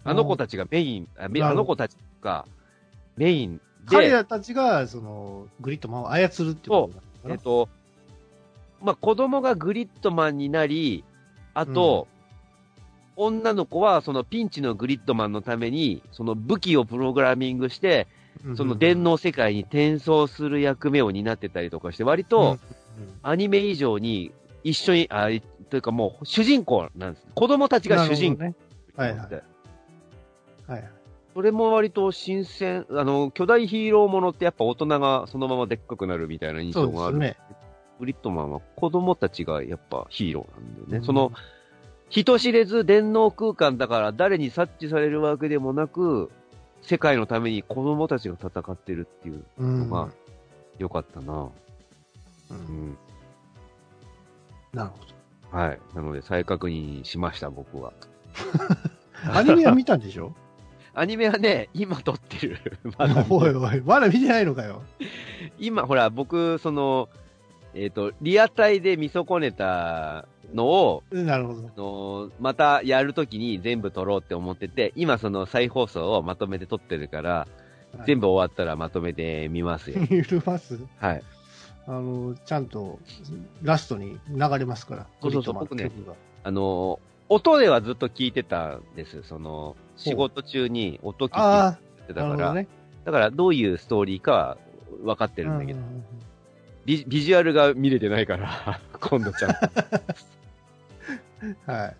[0.03, 2.45] あの子たちがメイン、ああの子たちが
[3.17, 6.91] メインで、彼らたちが、その、グリッドマンを操るってこ
[7.23, 7.69] とえっと、
[8.81, 11.03] まあ、子供がグリッドマンになり、
[11.55, 12.07] あと、
[13.15, 18.07] 女の子はそのピンチのグリッドマンのために、その武器をプログラミングして、
[18.43, 22.49] なその電、脳世界に転送する役目を担ってたりとかして、割と、うん。
[22.51, 22.59] うん。
[23.23, 24.31] アニメ以上に
[24.65, 27.27] 一緒に、あ、いというかもう主人公なんです。
[27.35, 28.43] 子供たちが主人公。
[28.43, 28.55] ね。
[28.95, 29.25] はいはいは
[30.67, 30.89] いはい。
[31.35, 37.19] それも割と新鮮、あの、巨大ヒーローものってやっぱ大人がそのままでっかくなるみたいな印象がある。
[37.19, 37.57] ですね。
[37.99, 40.97] グリッドマンは子供たちがやっぱヒーローなんだよね。
[40.97, 41.31] うんその、
[42.09, 46.31] 人知れず電脳空間だから誰に察知されるわけでもなく、
[46.81, 50.09] 世界のために子供たちが戦ってるっていううんのが
[50.79, 51.33] よかったな。
[51.43, 51.49] う
[52.51, 52.57] うん
[52.91, 52.97] ん。
[54.75, 54.89] なる
[55.51, 55.79] ほはい。
[55.95, 57.93] なので再確認しました、僕は。
[59.25, 59.31] ど。
[59.33, 60.33] アニメは見たんでしょ？
[60.93, 62.59] アニメはね、今撮ってる。
[62.97, 64.81] まだおいおい、まだ見てないのかよ。
[65.59, 67.09] 今、ほら、僕、その、
[67.73, 71.59] えっ、と、リアタイで見損ねたのを、うんなるほど。
[71.67, 77.47] あのまたやるときに全部撮ろうって思ってて、今その再放送をまとめて撮ってるから、
[78.05, 78.27] 全部。
[78.27, 79.99] 部終わったらまとめてみますよ。
[80.09, 80.79] 見ます？
[80.99, 81.23] はい。
[81.87, 82.99] あの、ちゃんと、
[83.61, 85.07] ラストに流れますから。
[85.21, 89.23] そうそうそうグリッドマンの曲があの音ではずっと聞いてたんです。
[89.23, 91.77] その、仕事中に音聞い
[92.07, 92.67] てたから、ね。
[93.03, 94.57] だからどういうストーリーかは
[95.03, 95.79] 分かってるんだけど、
[96.85, 99.57] ビビジュアルが見れてないから、 今度ちゃんと。
[101.71, 101.95] はい。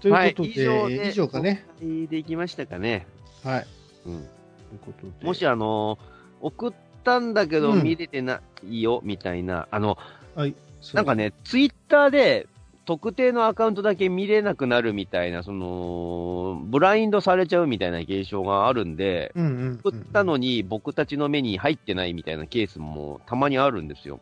[0.00, 1.64] ということで、はい以上かね。。
[1.80, 3.06] 公開でいきましたかね。
[3.42, 3.66] はい。
[4.06, 4.20] うん。
[4.20, 4.26] とい
[4.76, 5.26] うことで。
[5.26, 5.98] もしあの、
[6.40, 6.72] 送っ
[7.02, 7.82] たんだけどうん。
[7.82, 9.98] 見れてないよ、みたいな、あの、
[10.34, 10.54] はい、
[10.94, 12.46] なんか、ね、ツイッターで
[12.84, 24.20] 特定のアカウントだけ見れなくなるみたいな、その、ブラインドされちゃうみたいな現象があるんで、うんうんうん、送ったのに僕たちの目に入ってないみたいなケースもたまにあるんですよ。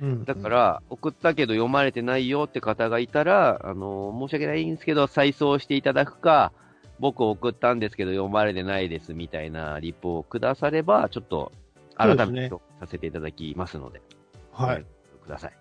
[0.00, 6.50] うん、だか、ら、送ったけど読まれてないよって方がいたら、あの、申し訳ないんですけど、再送していただくか、
[6.98, 11.52] 僕送ったんですけど読まれてないですみたいなリポをくだされば、ちょっと
[11.96, 14.00] 改めてさせていただきますので、
[14.52, 14.84] はい。
[15.24, 15.52] ください。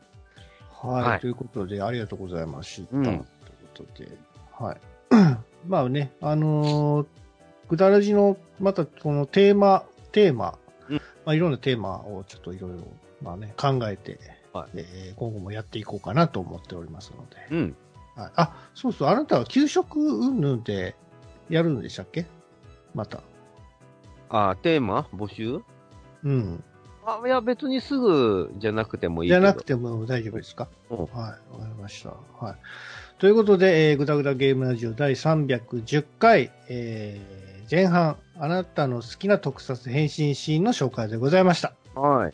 [0.71, 2.97] はい、はいということで、ありがとうございました。
[2.97, 3.25] うんというこ
[3.73, 4.17] とで、
[4.51, 4.77] はい。
[5.67, 7.07] まあね、あのー、
[7.69, 10.57] ぐだらじの、またこのテーマ、テーマ、
[10.89, 12.79] うんまあいろんなテーマをちょっといろいろ、
[13.21, 14.19] まあね、考えて、
[14.51, 17.37] はいえー今後もやっていこうかなと思っておりますので。
[17.51, 17.75] うん。
[18.15, 20.95] はい、あ、そうそう、あなたは給食云々で
[21.49, 22.25] やるんでしたっけ？
[22.93, 23.21] また。
[24.29, 25.07] あ、テーマ？
[25.15, 25.61] 募集？
[26.23, 26.63] うん。
[27.05, 29.29] あ、いや、別にすぐじゃなくてもいい。
[29.29, 30.67] じゃなくても大丈夫ですか？
[30.89, 31.37] うんはい、わか
[31.67, 32.13] りました。
[32.45, 32.55] はい。
[33.19, 41.73] ということで、えー、ぐだぐだゲームラジオ第310回、えー前半、あなたの好きな特撮変身シーンの紹介でございました。
[41.95, 42.33] はい。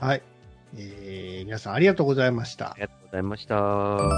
[0.00, 0.22] はい。
[0.76, 2.74] えー、皆さんありがとうございましたあ。
[2.76, 3.54] りがとうございました。
[3.54, 4.10] ぐだぐだ